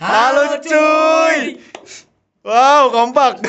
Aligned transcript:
Halo 0.00 0.56
cuy. 0.64 1.60
Wow, 2.40 2.88
kompak. 2.88 3.36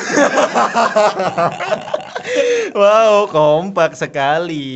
wow, 2.76 3.24
kompak 3.24 3.96
sekali. 3.96 4.68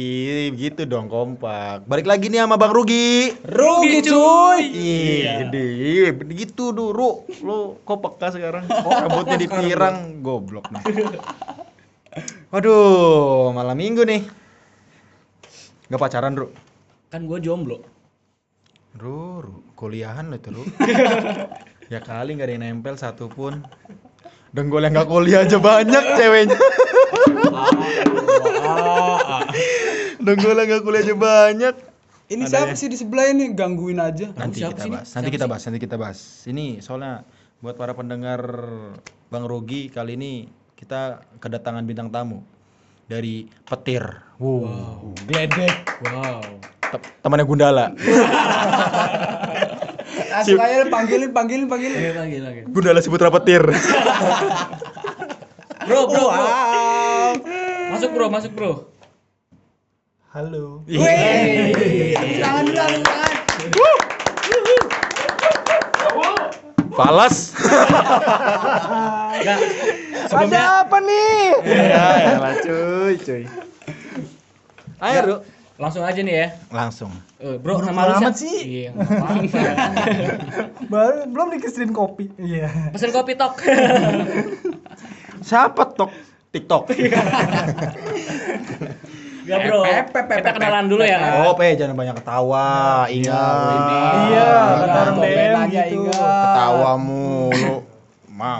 Begitu 0.56 0.88
dong 0.88 1.12
kompak. 1.12 1.84
Balik 1.84 2.08
lagi 2.08 2.32
nih 2.32 2.40
sama 2.40 2.56
Bang 2.56 2.72
Rugi. 2.72 3.28
Rugi 3.44 4.00
cuy. 4.08 4.72
Iya, 4.72 5.52
deh, 5.52 6.16
begitu 6.16 6.72
dulu. 6.72 7.28
Lo 7.44 7.76
kok 7.84 8.00
peka 8.00 8.32
sekarang? 8.32 8.64
Oh, 8.72 8.96
rambutnya 8.96 9.36
dipirang, 9.36 10.24
goblok 10.24 10.72
nih. 10.72 10.80
Waduh, 12.56 13.52
malam 13.52 13.76
minggu 13.76 14.00
nih. 14.08 14.24
Gak 15.92 16.00
pacaran, 16.00 16.40
Ru? 16.40 16.48
Kan 17.12 17.28
gua 17.28 17.36
jomblo. 17.36 17.95
Ru, 18.96 19.44
Ru, 19.44 19.54
kuliahan 19.76 20.32
lo 20.32 20.36
itu, 20.40 20.48
Ru. 20.52 20.64
ya 21.92 22.00
kali 22.00 22.34
nggak 22.34 22.48
ada 22.48 22.54
yang 22.56 22.62
nempel 22.80 22.96
satupun. 22.96 23.60
Denggol 24.56 24.88
yang 24.88 24.96
nggak 24.96 25.08
kuliah 25.10 25.44
aja 25.44 25.58
banyak 25.60 26.04
ceweknya. 26.16 26.56
Denggol 30.18 30.56
yang 30.56 30.68
nggak 30.72 30.82
kuliah 30.82 31.02
aja 31.04 31.14
banyak. 31.14 31.74
Ini 32.26 32.42
Ada 32.42 32.50
siapa 32.50 32.74
ya? 32.74 32.80
sih 32.80 32.88
di 32.90 32.96
sebelah 32.98 33.30
ini 33.30 33.54
gangguin 33.54 34.02
aja? 34.02 34.34
Nanti 34.34 34.58
siapa 34.58 34.74
kita 34.74 34.82
sih 34.82 34.88
ini? 34.90 34.96
bahas. 34.98 35.08
Nanti 35.12 35.28
Siapa 35.28 35.36
kita 35.36 35.44
sih? 35.44 35.50
bahas. 35.52 35.62
Nanti 35.62 35.78
kita 35.78 35.96
bahas. 36.00 36.18
Ini 36.48 36.66
soalnya 36.82 37.12
buat 37.62 37.76
para 37.78 37.92
pendengar 37.94 38.40
Bang 39.30 39.44
Rugi 39.46 39.92
kali 39.94 40.18
ini 40.18 40.32
kita 40.74 41.22
kedatangan 41.38 41.86
bintang 41.86 42.10
tamu 42.10 42.42
dari 43.06 43.46
Petir. 43.62 44.02
Wow. 44.42 45.14
Gledek. 45.28 45.86
Wow. 46.02 46.42
Te- 46.92 47.02
Temannya 47.22 47.44
Gundala. 47.44 47.86
Langsung 50.26 50.60
aja 50.60 50.84
panggilin, 50.86 51.30
panggilin, 51.32 51.66
panggilin. 51.66 51.96
Oke, 51.96 52.10
lagi 52.14 52.38
lagi. 52.40 52.60
Gundala 52.68 53.00
si 53.00 53.08
Putra 53.08 53.32
Petir. 53.32 53.62
Bro, 55.86 56.10
bro, 56.10 56.26
bro. 56.26 56.46
Masuk 57.94 58.10
bro, 58.10 58.26
masuk 58.26 58.50
bro. 58.58 58.90
Halo. 60.34 60.82
Tangan 62.42 62.62
dulu, 62.66 62.74
tangan. 63.06 63.34
Falas. 66.90 67.54
Enggak. 69.30 69.58
Ada 70.26 70.60
apa 70.82 70.96
nih? 70.98 71.38
Ya, 71.70 72.06
ya 72.18 72.50
cuy, 72.66 73.14
cuy. 73.22 73.42
Ayo, 74.98 75.18
Ru. 75.22 75.36
Langsung 75.76 76.02
aja 76.02 76.16
nih 76.18 76.34
ya. 76.34 76.48
Langsung. 76.70 77.12
Eh, 77.36 77.60
bro, 77.60 77.76
Buru-buru 77.76 77.86
nama 77.86 78.02
lu 78.02 78.14
amat 78.16 78.32
siapa? 78.32 78.40
sih. 78.40 78.56
Iya. 78.64 78.90
Baru 80.92 81.28
belum 81.28 81.46
dikesirin 81.52 81.92
kopi. 81.92 82.32
Iya. 82.36 82.90
Pesen 82.90 83.12
kopi 83.12 83.36
tok. 83.36 83.60
Siapa 85.40 85.82
tok? 85.92 86.10
TikTok. 86.48 86.88
Ya 89.46 89.62
bro. 89.62 89.86
Pep, 89.86 90.10
pep, 90.10 90.26
pep, 90.26 90.42
Kita 90.42 90.50
pep, 90.50 90.58
kenalan 90.58 90.90
dulu 90.90 91.06
ya. 91.06 91.46
Oh, 91.46 91.54
Pe, 91.54 91.78
jangan 91.78 91.94
banyak 91.94 92.18
ketawa. 92.18 93.06
Ingat. 93.06 94.26
Iya, 94.26 94.50
kata 94.74 94.82
Nah, 94.82 94.98
orang 94.98 95.14
komen 95.14 95.30
DM 95.30 95.54
aja, 95.54 95.82
gitu. 95.86 95.96
ingat. 96.02 96.42
Ketawa 96.42 96.90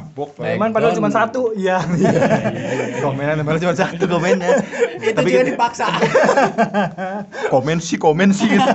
Pe. 0.09 0.25
Preman 0.37 0.71
padahal 0.71 0.93
cuma 0.93 1.09
satu. 1.09 1.53
Iya. 1.53 1.81
Komenan 3.05 3.41
padahal 3.41 3.63
cuma 3.63 3.75
satu 3.75 4.05
komennya. 4.05 4.51
Itu 5.03 5.15
Tapi 5.15 5.29
juga 5.29 5.41
kita- 5.41 5.51
dipaksa. 5.53 5.87
komen 7.53 7.79
sih, 7.79 7.97
komen 7.97 8.31
sih. 8.31 8.49
gitu. 8.49 8.73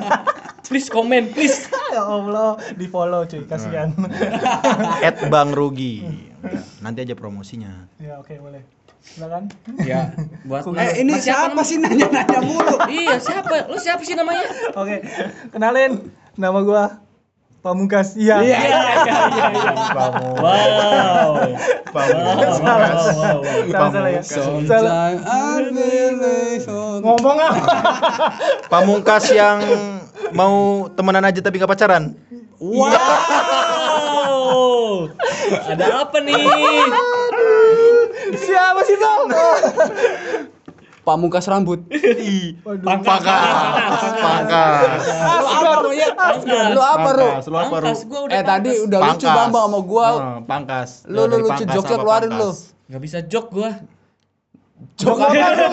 Please 0.64 0.88
komen, 0.88 1.28
please. 1.30 1.67
ya 1.92 2.00
Allah, 2.00 2.56
di 2.72 2.88
follow 2.88 3.26
cuy, 3.26 3.44
kasihan. 3.44 3.92
At 5.02 5.20
Bang 5.28 5.52
Rugi. 5.52 6.00
Nanti 6.80 7.04
aja 7.04 7.14
promosinya. 7.14 7.92
ya 7.98 8.16
oke 8.17 8.32
boleh. 8.38 8.64
Silakan. 9.02 9.50
Ya, 9.82 10.14
buat 10.45 10.62
Eh, 10.77 11.02
ini 11.02 11.17
siapa 11.17 11.52
namanya? 11.52 11.66
sih 11.66 11.76
nanya-nanya 11.76 12.39
mulu? 12.39 12.77
Iya, 12.86 13.17
siapa? 13.17 13.66
Lu 13.66 13.76
siapa 13.76 14.05
sih 14.05 14.14
namanya? 14.14 14.45
Oke, 14.71 15.02
kenalin 15.50 16.05
nama 16.33 16.61
gua 16.61 17.02
Pamungkas. 17.61 18.17
Iya. 18.17 18.42
Iya. 18.42 18.58
Kamu. 19.94 20.33
Wow. 20.42 21.45
Pamungkas. 21.94 22.58
Wow, 22.58 22.66
wow, 22.66 22.98
wow, 23.14 23.38
wow. 23.38 23.70
Salah 23.70 23.89
salah 23.94 24.10
ya. 24.10 24.26
Pamungkas. 24.26 24.66
Salah. 24.66 25.14
Ngomong 27.05 27.38
apa? 27.38 27.61
Pamungkas 28.66 29.30
yang 29.30 29.61
mau 30.33 30.89
temenan 30.98 31.21
aja 31.30 31.38
tapi 31.38 31.61
nggak 31.61 31.70
pacaran. 31.70 32.17
Wow. 32.58 32.89
Ada 35.70 36.02
apa 36.02 36.17
nih? 36.17 36.33
Siapa 38.42 38.82
sih 38.89 38.98
dong? 38.98 39.30
Pamungkas 41.02 41.50
rambut. 41.50 41.82
Waduh. 42.61 42.86
Pangkas. 42.86 43.21
Pangkas. 44.21 45.02
Lu 46.11 46.22
apa 46.22 46.44
lu? 46.44 46.70
Lu 46.72 46.82
apa 46.82 47.10
lu? 47.10 47.26
Pangkas. 47.26 47.45
Lu 47.45 47.58
apa? 47.58 47.76
Pangkas, 47.77 47.99
udah 48.04 48.30
Eh 48.30 48.44
tadi 48.44 48.70
pangkas. 48.70 48.86
udah 48.86 48.99
lucu 49.02 49.27
Bambang 49.27 49.66
sama 49.66 49.80
gua. 49.82 50.08
Pangkas. 50.44 50.89
Lu- 51.05 51.26
lu 51.26 51.36
lucu, 51.39 51.49
pangkas 51.52 51.76
joknya 51.76 51.98
keluarin 51.98 52.32
lu. 52.32 52.49
pangkas. 52.49 52.88
Nggak 52.88 53.02
bisa 53.02 53.17
jok 53.23 53.45
gua. 53.49 53.72
Jok 54.98 55.14
apa 55.16 55.33
lu? 55.54 55.67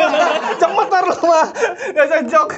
Cemetar 0.56 1.02
lu 1.02 1.18
mah. 1.22 1.46
Gak 1.90 2.04
usah 2.06 2.22
jok. 2.24 2.48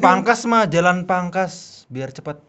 Pangkas 0.00 0.40
mah 0.44 0.64
jalan 0.64 1.04
pangkas 1.04 1.84
biar 1.86 2.08
cepat. 2.08 2.40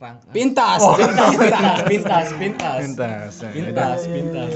Pangkas. 0.00 0.32
Pintas. 0.36 0.80
Pintas, 0.80 1.76
pintas, 1.84 2.26
pintas. 2.32 2.78
Pintas. 2.80 3.32
Pintas, 3.52 3.98
pintas. 4.08 4.48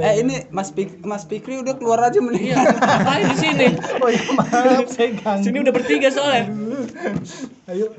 Eh 0.00 0.14
ini 0.24 0.48
Mas 0.48 0.72
Pik 0.72 1.04
Mas 1.04 1.28
Pikri 1.28 1.60
udah 1.60 1.76
keluar 1.76 2.00
aja 2.00 2.16
Iya, 2.16 2.24
mendingan. 2.24 2.64
ngapain 2.64 3.24
di 3.28 3.36
sini? 3.36 3.66
Oh 4.02 4.08
iya 4.08 4.24
maaf, 4.32 4.88
saya 4.96 5.08
ganggu. 5.14 5.44
Sini 5.44 5.56
udah 5.60 5.72
bertiga 5.72 6.08
soalnya. 6.08 6.48
Ayo, 7.68 7.92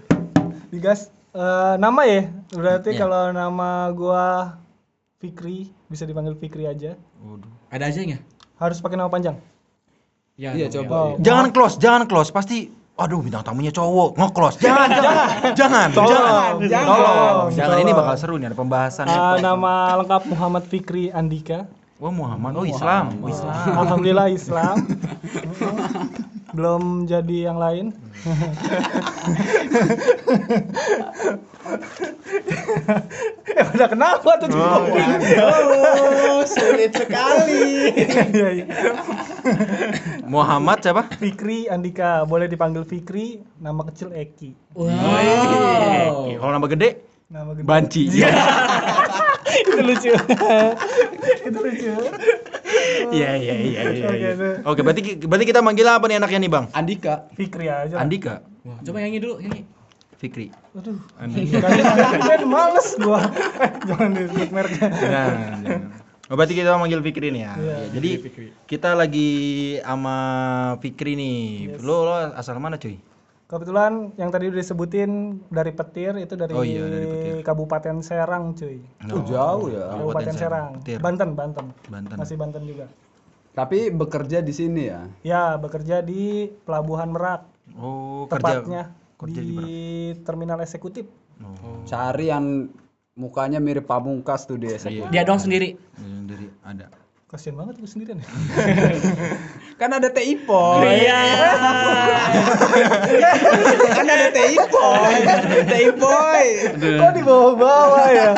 digas. 0.68 1.14
Eh, 1.32 1.76
nama 1.78 2.02
ya? 2.02 2.34
Berarti 2.50 2.90
Iya. 2.92 3.00
kalau 3.00 3.24
nama 3.30 3.94
gua 3.94 4.58
Fikri, 5.18 5.70
bisa 5.86 6.02
dipanggil 6.02 6.34
Fikri 6.34 6.66
aja. 6.66 6.98
Waduh. 7.22 7.50
Ada 7.70 7.94
aja 7.94 8.00
nggak? 8.02 8.22
Harus 8.58 8.82
pakai 8.82 8.98
nama 8.98 9.10
panjang. 9.10 9.38
Ya, 10.34 10.54
Iya, 10.54 10.70
coba. 10.72 10.94
Oh, 10.94 11.10
Jangan 11.18 11.50
close, 11.50 11.78
jangan 11.78 12.06
close. 12.06 12.30
Pasti 12.30 12.70
aduh 12.98 13.22
bintang 13.22 13.46
tamunya 13.46 13.70
cowok. 13.70 14.18
Nge-close. 14.18 14.58
Jangan, 14.58 14.90
jangan. 14.90 15.28
Jangan, 15.54 15.88
Tolong, 15.94 16.10
jangan. 16.10 16.58
jangan. 16.66 16.90
Tolong. 16.90 17.54
Jangan 17.54 17.78
ini 17.86 17.92
bakal 17.94 18.16
seru 18.18 18.42
nih 18.42 18.50
ada 18.50 18.58
pembahasan. 18.58 19.06
Eh, 19.06 19.38
nama 19.46 20.02
lengkap 20.02 20.26
Muhammad 20.34 20.66
Fikri 20.66 21.14
Andika. 21.14 21.70
Wah 21.98 22.14
Muhammad, 22.14 22.54
oh 22.54 22.62
Islam, 22.62 23.10
oh 23.26 23.30
Islam. 23.34 23.74
Alhamdulillah 23.74 24.30
Islam. 24.30 24.86
Belum 26.58 27.10
jadi 27.10 27.50
yang 27.50 27.58
lain. 27.58 27.90
eh 33.58 33.66
udah 33.66 33.90
kenapa 33.90 34.38
tuh? 34.38 34.54
Oh, 34.54 36.46
sulit 36.46 36.94
sekali. 36.94 37.90
Iya, 39.48 39.64
iya. 40.24 40.28
Muhammad 40.28 40.78
siapa? 40.84 41.08
Fikri 41.16 41.72
Andika, 41.72 42.28
boleh 42.28 42.52
dipanggil 42.52 42.84
Fikri, 42.84 43.42
nama 43.60 43.82
kecil 43.88 44.12
Eki. 44.12 44.54
Wow. 44.76 46.36
Kalau 46.38 46.52
nama 46.52 46.68
gede, 46.68 46.90
Nama 47.28 47.52
gede. 47.52 47.68
Banci. 47.68 48.04
Itu 49.68 49.80
lucu. 49.84 50.12
Itu 51.44 51.60
lucu. 51.60 51.92
Iya 53.12 53.30
iya 53.36 53.56
iya 53.60 53.82
iya. 53.92 54.12
Oke, 54.64 54.80
iya. 54.80 54.84
berarti 54.84 55.02
berarti 55.28 55.46
kita 55.48 55.60
manggil 55.60 55.88
apa 55.92 56.08
nih 56.08 56.24
anaknya 56.24 56.40
nih, 56.48 56.52
Bang? 56.52 56.66
Andika. 56.72 57.28
Fikri 57.36 57.68
aja. 57.68 58.00
Andika, 58.00 58.44
Wah, 58.64 58.80
coba 58.80 58.98
nyanyi 59.04 59.20
dulu, 59.20 59.44
nyanyi. 59.44 59.68
Fikri. 60.16 60.56
Aduh. 60.72 61.00
Andika. 61.20 61.68
Males 62.48 62.96
gua. 62.96 63.28
Eh, 63.60 63.72
jangan 63.92 64.10
disebut 64.16 64.50
mereknya. 64.56 64.88
Jangan, 64.88 65.58
jangan. 65.68 65.82
Oh, 66.28 66.36
berarti 66.36 66.60
kita 66.60 66.76
manggil 66.76 67.00
Fikri 67.00 67.32
nih 67.32 67.42
ya. 67.48 67.54
Iya, 67.56 67.64
Iya, 67.64 67.78
jadi 67.96 68.12
kita 68.68 69.00
lagi 69.00 69.30
sama 69.80 70.18
Fikri 70.84 71.16
nih. 71.16 71.40
Lo, 71.80 72.04
lo 72.04 72.14
asal 72.36 72.60
mana 72.60 72.76
cuy? 72.76 73.00
Kebetulan 73.48 74.12
yang 74.20 74.28
tadi 74.28 74.52
udah 74.52 74.60
disebutin 74.60 75.40
dari 75.48 75.72
Petir 75.72 76.20
itu 76.20 76.36
dari, 76.36 76.52
Oh 76.52 76.68
iya, 76.68 76.84
dari 76.84 77.08
Petir. 77.08 77.34
Kabupaten 77.48 78.04
Serang, 78.04 78.52
cuy. 78.52 78.84
Oh, 79.08 79.24
jauh 79.24 79.72
ya. 79.72 79.88
Kabupaten 79.96 80.36
Serang. 80.36 80.68
Petir. 80.84 81.00
Banten, 81.00 81.30
Banten. 81.32 81.66
Banten. 81.88 82.16
Masih 82.20 82.36
Banten 82.36 82.68
juga. 82.68 82.92
Tapi 83.56 83.88
bekerja 83.90 84.44
di 84.44 84.52
sini 84.52 84.92
ya. 84.92 85.08
Ya, 85.24 85.44
bekerja 85.56 86.04
di 86.04 86.52
Pelabuhan 86.68 87.08
Merak. 87.08 87.48
Oh, 87.80 88.28
kerja 88.28 88.64
Tepatnya 88.68 88.84
kerja 89.16 89.40
di, 89.42 89.48
di 89.48 89.56
mana? 89.56 89.68
terminal 90.28 90.60
eksekutif. 90.60 91.08
Oh, 91.40 91.88
Cari 91.88 92.28
yang 92.28 92.68
mukanya 93.18 93.58
mirip 93.58 93.90
Pamungkas 93.90 94.46
tuh 94.46 94.56
di 94.56 94.70
SMA. 94.72 95.04
iya. 95.04 95.06
Dia 95.10 95.24
dong 95.26 95.42
sendiri. 95.42 95.74
Sendiri 95.98 96.54
ada. 96.62 96.88
Kasian 97.28 97.60
banget 97.60 97.76
gue 97.76 97.90
sendirian 97.90 98.24
ya. 98.24 98.30
Kan 99.82 99.92
ada 99.92 100.08
TI 100.08 100.40
Boy. 100.48 100.80
Iya. 101.04 101.20
kan 103.94 104.06
ada 104.08 104.28
TI 104.32 104.56
Boy. 104.72 105.14
TI 105.68 105.90
Boy. 105.94 106.46
Kok 106.98 107.12
dibawa-bawa 107.14 108.04
ya? 108.10 108.32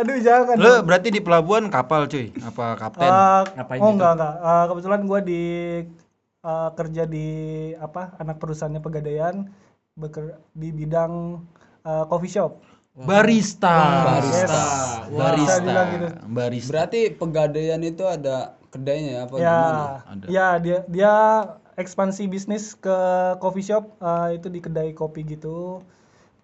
Aduh 0.00 0.18
jangan. 0.18 0.56
Lu 0.58 0.82
berarti 0.82 1.12
di 1.12 1.20
pelabuhan 1.20 1.68
kapal 1.68 2.08
cuy, 2.08 2.34
apa 2.40 2.74
kapten? 2.80 3.06
Eh, 3.06 3.42
Ngapain 3.60 3.78
oh 3.78 3.84
gitu? 3.84 3.94
enggak 3.94 4.12
enggak. 4.16 4.34
Eh, 4.40 4.64
kebetulan 4.72 5.00
gue 5.04 5.20
di 5.22 5.42
eh, 6.42 6.68
kerja 6.74 7.02
di 7.06 7.26
apa 7.78 8.02
anak 8.18 8.36
perusahaannya 8.42 8.80
pegadaian 8.82 9.34
beker, 9.94 10.40
di 10.56 10.68
bidang 10.72 11.42
eh, 11.84 12.04
coffee 12.08 12.32
shop. 12.32 12.58
Barista. 12.96 13.78
Barista. 14.04 14.64
Bisa 15.06 15.12
Barista. 15.12 15.82
gitu. 15.92 16.06
Barista. 16.28 16.70
Berarti 16.72 17.00
pegadaian 17.12 17.80
itu 17.84 18.04
ada 18.04 18.56
kedainya 18.72 19.10
ya 19.10 19.20
apa 19.28 19.34
ya, 19.36 19.52
gimana? 19.52 19.84
Ada. 20.08 20.24
ya 20.32 20.48
dia 20.56 20.78
dia 20.88 21.14
ekspansi 21.76 22.28
bisnis 22.28 22.72
ke 22.76 22.96
coffee 23.40 23.64
shop 23.64 23.96
eh, 24.00 24.40
itu 24.40 24.48
di 24.48 24.60
kedai 24.60 24.92
kopi 24.96 25.24
gitu. 25.24 25.80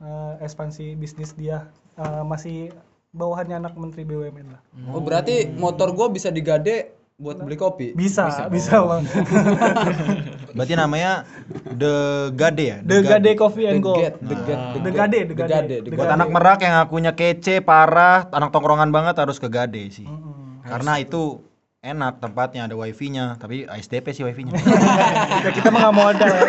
Eh, 0.00 0.32
ekspansi 0.44 0.94
bisnis 0.96 1.32
dia 1.36 1.68
Eh, 1.98 2.22
masih 2.22 2.70
bawahannya 3.10 3.58
anak 3.58 3.74
menteri 3.74 4.06
BUMN 4.06 4.54
lah. 4.54 4.62
Oh 4.94 5.02
berarti 5.02 5.50
motor 5.58 5.90
gua 5.90 6.06
bisa 6.06 6.30
digade 6.30 6.94
buat 7.18 7.42
beli 7.42 7.58
kopi. 7.58 7.90
Bisa, 7.98 8.46
bisa, 8.46 8.78
bang. 8.86 9.02
Berarti 10.54 10.74
namanya 10.74 11.28
The 11.68 11.94
Gade 12.32 12.64
ya? 12.64 12.78
The 12.80 13.04
Gade 13.04 13.32
Coffee 13.36 13.68
The 13.68 13.70
and 13.74 13.80
Go. 13.80 13.94
Gate, 13.96 14.16
the 14.20 14.34
The 14.34 14.36
Gade, 14.36 14.70
The 14.72 14.80
The 14.80 15.34
Gade. 15.36 15.48
Gade, 15.52 15.76
The 15.84 15.90
The 15.90 15.96
Buat 15.96 16.06
Gade. 16.08 16.16
anak 16.16 16.28
merak 16.32 16.58
yang 16.64 16.74
akunya 16.80 17.12
kece, 17.12 17.60
parah, 17.60 18.28
anak 18.32 18.48
tongkrongan 18.52 18.88
banget 18.88 19.20
harus 19.20 19.36
ke 19.36 19.48
Gade 19.48 19.82
sih. 19.92 20.08
Mm-mm. 20.08 20.64
Karena 20.64 21.00
itu 21.00 21.44
enak 21.78 22.18
tempatnya, 22.18 22.66
ada 22.66 22.74
wifi-nya, 22.74 23.38
tapi 23.38 23.64
ASDP 23.64 24.10
sih 24.10 24.24
wifi-nya. 24.26 24.56
ya 25.46 25.50
kita 25.54 25.68
mah 25.70 25.88
nggak 25.88 25.96
modal 25.96 26.28
ya. 26.32 26.42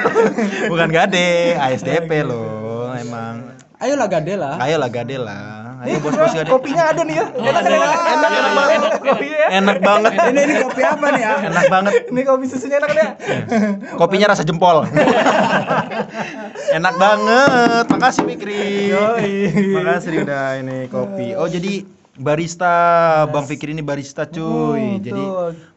Bukan 0.68 0.90
Gade, 0.90 1.56
ASDP 1.56 2.12
loh, 2.26 2.92
emang. 2.96 3.56
Ayolah 3.80 4.12
gade 4.12 4.36
lah. 4.36 4.60
Ayolah 4.60 4.92
Gade 4.92 5.16
lah. 5.16 5.69
Ayo 5.80 5.96
Ini 5.96 6.04
bos-bos 6.04 6.36
Gade. 6.36 6.52
kopinya 6.52 6.84
ada 6.92 7.02
nih 7.08 7.16
ya. 7.16 7.26
Enak, 7.40 7.64
enak, 7.64 7.92
enak, 8.12 8.68
enak. 8.68 8.92
Kopinya 9.00 9.38
ya. 9.40 9.48
Enak 9.64 9.78
banget. 9.80 10.12
Ini 10.36 10.42
ini 10.44 10.56
kopi 10.60 10.82
apa 10.84 11.08
nih 11.08 11.22
ya? 11.24 11.34
Enak 11.48 11.66
banget. 11.72 11.94
Ini 12.12 12.22
kopi 12.28 12.46
susunya 12.52 12.78
enak 12.84 12.92
ya. 12.92 13.08
Kopinya 13.96 14.28
rasa 14.36 14.44
jempol. 14.44 14.84
Enak 16.78 16.96
banget. 17.00 17.86
Makasih 17.96 18.24
Fikri. 18.28 18.92
Makasih 19.72 20.28
udah 20.28 20.46
ini 20.60 20.78
kopi. 20.92 21.40
Oh 21.40 21.48
jadi 21.48 21.88
barista, 22.20 22.76
Bang 23.32 23.48
Fikri 23.48 23.72
ini 23.72 23.80
barista 23.80 24.28
cuy. 24.28 25.00
Hmm, 25.00 25.00
jadi 25.00 25.24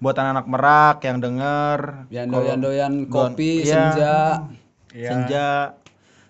buat 0.02 0.18
anak-anak 0.18 0.46
merak 0.50 0.96
yang 1.06 1.22
denger 1.22 1.78
Yang 2.10 2.26
doyan-doyan 2.34 2.92
kopi 3.06 3.62
iya. 3.62 3.70
senja. 3.70 4.16
senja 4.92 5.48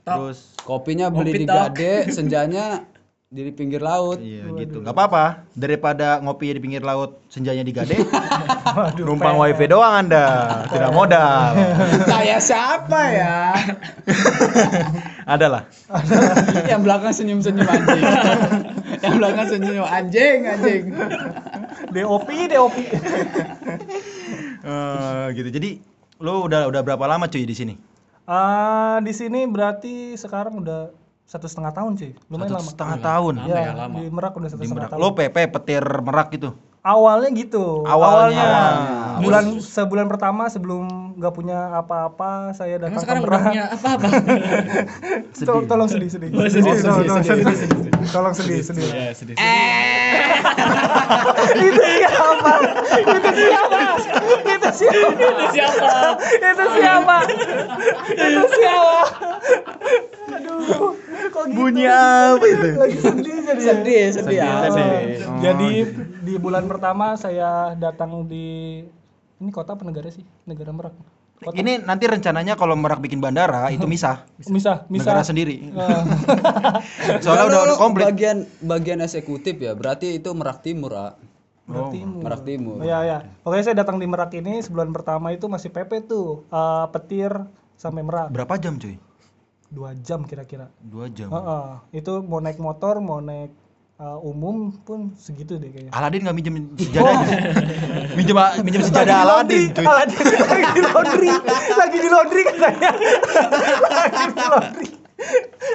terus 0.02 0.52
Kopinya 0.62 1.10
beli 1.10 1.30
Kopi 1.34 1.40
di 1.42 1.46
gade, 1.46 1.94
senjanya 2.10 2.86
di 3.32 3.49
pinggir 3.49 3.81
laut. 3.81 4.20
iya 4.20 4.44
gitu. 4.61 4.84
nggak 4.84 4.93
apa-apa 4.93 5.49
daripada 5.56 6.20
ngopi 6.20 6.52
di 6.52 6.61
pinggir 6.61 6.84
laut 6.84 7.25
senjanya 7.32 7.64
di 7.64 7.73
Gade. 7.73 7.96
Waduh, 8.76 9.08
numpang 9.08 9.40
pengen. 9.40 9.56
wifi 9.56 9.67
doang 9.73 10.05
Anda, 10.05 10.26
tidak 10.69 10.93
modal. 10.93 11.56
Kayak 12.05 12.40
siapa 12.44 13.00
ya? 13.08 13.37
Ada 15.32 15.46
lah. 15.49 15.62
Yang 16.70 16.81
belakang 16.84 17.12
senyum-senyum 17.17 17.64
anjing. 17.64 18.05
Yang 19.00 19.14
belakang 19.17 19.46
senyum 19.49 19.87
anjing, 19.88 20.38
anjing. 20.44 20.82
DOP, 21.88 22.28
DOP. 22.52 22.76
Eh, 24.62 25.25
gitu. 25.40 25.49
Jadi 25.49 25.70
lu 26.20 26.46
udah 26.52 26.69
udah 26.69 26.81
berapa 26.85 27.05
lama 27.08 27.32
cuy 27.32 27.49
di 27.49 27.56
sini? 27.56 27.75
Ah, 28.28 29.00
di 29.00 29.17
sini 29.17 29.49
berarti 29.49 30.20
sekarang 30.20 30.61
udah 30.61 31.01
satu 31.32 31.49
setengah 31.49 31.73
tahun 31.73 31.96
cuy. 31.96 32.12
Lumayan 32.29 32.44
Satu 32.44 32.56
lama. 32.58 32.69
setengah 32.69 32.99
tahun. 33.00 33.34
Lama 33.38 33.49
Ya, 33.49 33.56
ya, 33.58 33.73
lama. 33.75 33.96
di 33.96 34.05
Merak 34.06 34.32
udah 34.37 34.49
satu 34.52 34.61
Di 34.61 34.69
setengah 34.69 34.84
Merak. 34.84 34.90
tahun. 34.93 35.00
Lo 35.00 35.17
PP 35.17 35.37
petir 35.49 35.81
Merak 36.05 36.29
gitu. 36.31 36.49
Awalnya 36.82 37.31
gitu. 37.32 37.64
Awalnya. 37.82 38.49
bulan 39.14 39.44
sebulan 39.56 40.06
pertama 40.08 40.50
sebelum 40.50 40.82
nggak 41.14 41.31
punya 41.31 41.55
apa-apa 41.75 42.50
saya 42.50 42.75
datang 42.76 42.93
Emang 42.93 43.05
sekarang 43.06 43.23
ke 43.23 43.29
Merak. 43.29 43.43
punya 43.46 43.64
apa-apa? 43.70 44.08
Tol- 45.46 45.64
tolong 45.64 45.87
sedih 45.87 46.11
sedih. 46.11 46.29
Oh, 46.32 46.43
sedih, 46.43 46.75
sedih, 46.75 46.82
tolong, 46.82 47.00
sedih, 47.00 47.08
tolong 47.08 47.25
sedih, 47.25 47.55
sedih. 47.55 47.81
Tolong 48.11 48.35
sedih 48.35 48.58
sedih. 48.61 48.85
Ya, 48.85 49.08
sedih. 49.14 49.37
Itu 51.62 51.81
siapa? 51.81 52.52
Itu 52.99 53.31
siapa? 53.32 53.81
Itu 54.43 54.69
siapa? 54.75 55.17
Itu 55.23 55.44
siapa? 55.49 55.94
Itu 56.43 56.64
siapa? 56.75 57.17
Itu 58.12 58.43
siapa? 58.50 59.00
Aduh, 60.35 60.96
gitu? 61.48 61.56
Bunyi 61.58 61.84
apa 61.92 62.44
itu? 62.46 62.66
Lagi 62.78 62.96
sedih 62.98 63.34
jadi. 63.42 63.62
ya? 63.62 63.74
Sedih, 63.74 64.02
sedih 64.14 64.36
ya. 64.38 64.50
Sedih. 64.70 64.86
Oh, 65.26 65.30
Oh, 65.32 65.40
Jadi 65.42 65.70
di 66.22 66.34
bulan 66.38 66.64
pertama 66.70 67.18
saya 67.18 67.74
datang 67.74 68.26
di 68.30 68.80
ini 69.42 69.50
kota 69.50 69.74
apa 69.74 69.82
negara 69.82 70.06
sih? 70.08 70.22
Negara 70.46 70.70
Merak. 70.70 70.94
Kota. 71.42 71.58
Ini 71.58 71.82
nanti 71.82 72.06
rencananya 72.06 72.54
kalau 72.54 72.78
Merak 72.78 73.02
bikin 73.02 73.18
bandara 73.18 73.66
itu 73.74 73.90
misah. 73.90 74.22
misah, 74.46 74.86
misah. 74.86 75.10
Negara 75.10 75.22
sendiri. 75.26 75.66
Eh, 75.74 76.02
Soalnya 77.26 77.50
udah 77.50 77.60
udah 77.66 77.76
komplit. 77.76 78.06
Bagian 78.06 78.46
bagian 78.62 79.02
eksekutif 79.02 79.58
ya, 79.58 79.74
berarti 79.74 80.22
itu 80.22 80.30
Merak 80.30 80.62
Timur, 80.62 80.94
ah. 80.94 81.12
Merak 81.66 81.90
Timur. 81.90 82.20
Merak 82.22 82.42
Timur. 82.46 82.76
Oh, 82.78 82.86
ya 82.86 83.02
ya. 83.02 83.18
Oke 83.42 83.58
saya 83.58 83.74
datang 83.74 83.98
di 83.98 84.06
Merak 84.06 84.30
ini 84.38 84.62
sebulan 84.62 84.94
pertama 84.94 85.34
itu 85.34 85.50
masih 85.50 85.74
PP 85.74 86.06
tuh 86.06 86.46
eh, 86.46 86.86
petir 86.94 87.34
sampai 87.74 88.06
Merak 88.06 88.30
Berapa 88.30 88.54
jam 88.62 88.78
cuy? 88.78 88.94
Dua 89.72 89.96
jam 89.96 90.20
kira-kira. 90.28 90.69
Dua 90.84 91.08
jam. 91.08 91.32
Heeh. 91.32 91.66
Itu 91.96 92.20
mau 92.20 92.44
naik 92.44 92.60
motor 92.60 93.00
mau 93.00 93.24
naik 93.24 93.48
eh, 93.96 94.19
umum 94.20 94.76
pun 94.84 95.16
segitu 95.16 95.56
deh 95.56 95.72
kayaknya. 95.72 95.92
Aladin 95.96 96.20
nggak 96.28 96.36
minjem 96.36 96.54
sejadahnya? 96.76 97.26
minjem 98.20 98.36
minjem 98.60 98.82
sejadah 98.84 99.16
Aladin 99.24 99.72
cuy. 99.72 99.84
Aladin 99.88 100.16
lagi 100.28 100.69
di 100.76 100.82
laundry, 100.84 101.30
lagi 101.72 101.98
di 101.98 102.08
laundry 102.12 102.42
katanya. 102.44 102.90
lagi 103.80 104.24
di 104.28 104.44
laundry. 104.44 104.88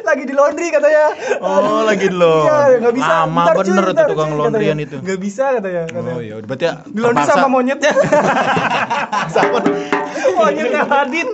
Lagi 0.03 0.23
di 0.27 0.33
laundry 0.35 0.67
katanya. 0.69 1.05
Oh, 1.39 1.81
lagi 1.87 2.07
lo. 2.11 2.43
Iya, 2.43 2.83
nggak 2.83 2.95
bisa. 2.99 3.13
Lama 3.23 3.43
Ntar, 3.47 3.55
cuy, 3.55 3.63
bener 3.71 3.83
tuh 3.87 3.95
ntar, 3.95 4.07
tukang 4.11 4.31
laundryan 4.35 4.77
itu. 4.83 4.97
Nggak 4.99 5.19
bisa 5.23 5.43
katanya. 5.57 5.83
katanya. 5.87 6.13
Oh 6.13 6.21
iya, 6.21 6.35
berarti 6.43 6.65
Di 6.91 6.99
laundry 6.99 7.23
terpaksa. 7.23 7.39
sama 7.39 7.47
monyetnya. 7.49 7.91
Tuh? 9.33 9.96
Monyetnya 10.37 10.81
Aladin. 10.85 11.29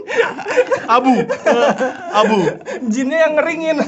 Abu. 0.95 1.13
Abu. 2.15 2.39
Jinnya 2.87 3.27
yang 3.29 3.33
ngeringin. 3.39 3.77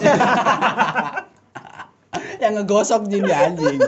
Yang 2.35 2.53
ngegosok 2.63 3.11
jin 3.11 3.27
ya 3.27 3.47
anjing. 3.47 3.79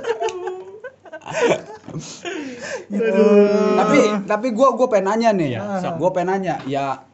tapi 3.75 3.99
tapi 4.23 4.47
gua 4.55 4.75
gua 4.75 4.87
pengen 4.87 5.07
nanya 5.11 5.29
nih 5.35 5.49
ya. 5.59 5.61
Gua 5.95 6.11
pengen 6.11 6.31
nanya 6.35 6.55
ya 6.67 7.07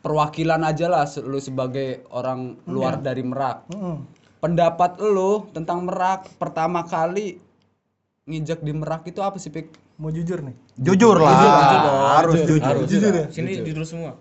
perwakilan 0.00 0.64
aja 0.64 0.88
lah 0.88 1.04
lu 1.24 1.40
sebagai 1.40 2.04
orang 2.12 2.60
luar 2.64 3.00
dari 3.00 3.20
Merak. 3.24 3.68
Mm-mm. 3.72 4.04
Pendapat 4.40 4.96
lu 5.00 5.48
tentang 5.52 5.84
Merak 5.84 6.28
pertama 6.40 6.84
kali 6.88 7.36
nginjek 8.24 8.64
di 8.64 8.72
Merak 8.72 9.04
itu 9.08 9.20
apa 9.20 9.36
sih, 9.36 9.52
Pik? 9.52 9.68
Mau 10.00 10.08
jujur 10.08 10.40
nih. 10.40 10.56
Jujur 10.80 11.16
lah. 11.20 11.36
Jujur 11.36 11.52
Harus 11.92 12.34
jujur. 12.34 12.48
jujur. 12.48 12.64
Harus. 12.64 12.86
Jujur 12.88 13.12
ya. 13.12 13.26
Sini 13.28 13.60
jujur 13.60 13.84
semua. 13.84 14.12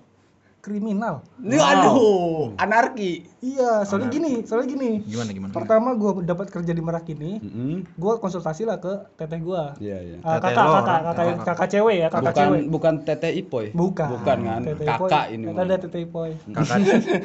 Kriminal. 0.59 1.23
Ini 1.39 1.55
aduh, 1.55 2.51
anarki. 2.59 3.23
Iya, 3.39 3.87
soalnya 3.87 4.11
gini, 4.11 4.43
soalnya 4.43 4.67
gini. 4.67 4.99
Gimana 5.07 5.31
gimana? 5.31 5.51
Pertama 5.55 5.95
gua 5.95 6.19
dapat 6.19 6.51
kerja 6.51 6.75
di 6.75 6.83
Merak 6.83 7.07
ini, 7.07 7.39
Heeh. 7.39 7.87
gua 7.95 8.19
konsultasi 8.19 8.67
lah 8.67 8.75
ke 8.75 8.91
teteh 9.15 9.39
gua. 9.39 9.71
Iya, 9.79 10.03
iya. 10.03 10.15
Ah, 10.19 10.35
Teteh 10.35 10.51
kakak, 10.51 10.67
kakak, 10.67 10.67
orang- 10.67 11.07
kakak, 11.15 11.45
kakak, 11.47 11.67
cewek 11.71 11.95
ya, 11.95 12.07
kakak 12.11 12.21
Bukan 12.27 12.35
cewek. 12.43 12.61
bukan 12.67 12.93
teteh 13.07 13.31
Ipoy. 13.39 13.65
Bukan. 13.71 14.07
Bukan 14.19 14.37
kan? 14.43 14.61
Kakak 14.67 15.25
ini. 15.31 15.45
Mah. 15.47 15.63
ada 15.63 15.75
teteh 15.79 16.01
Ipoy. 16.03 16.29
Kakak 16.51 16.77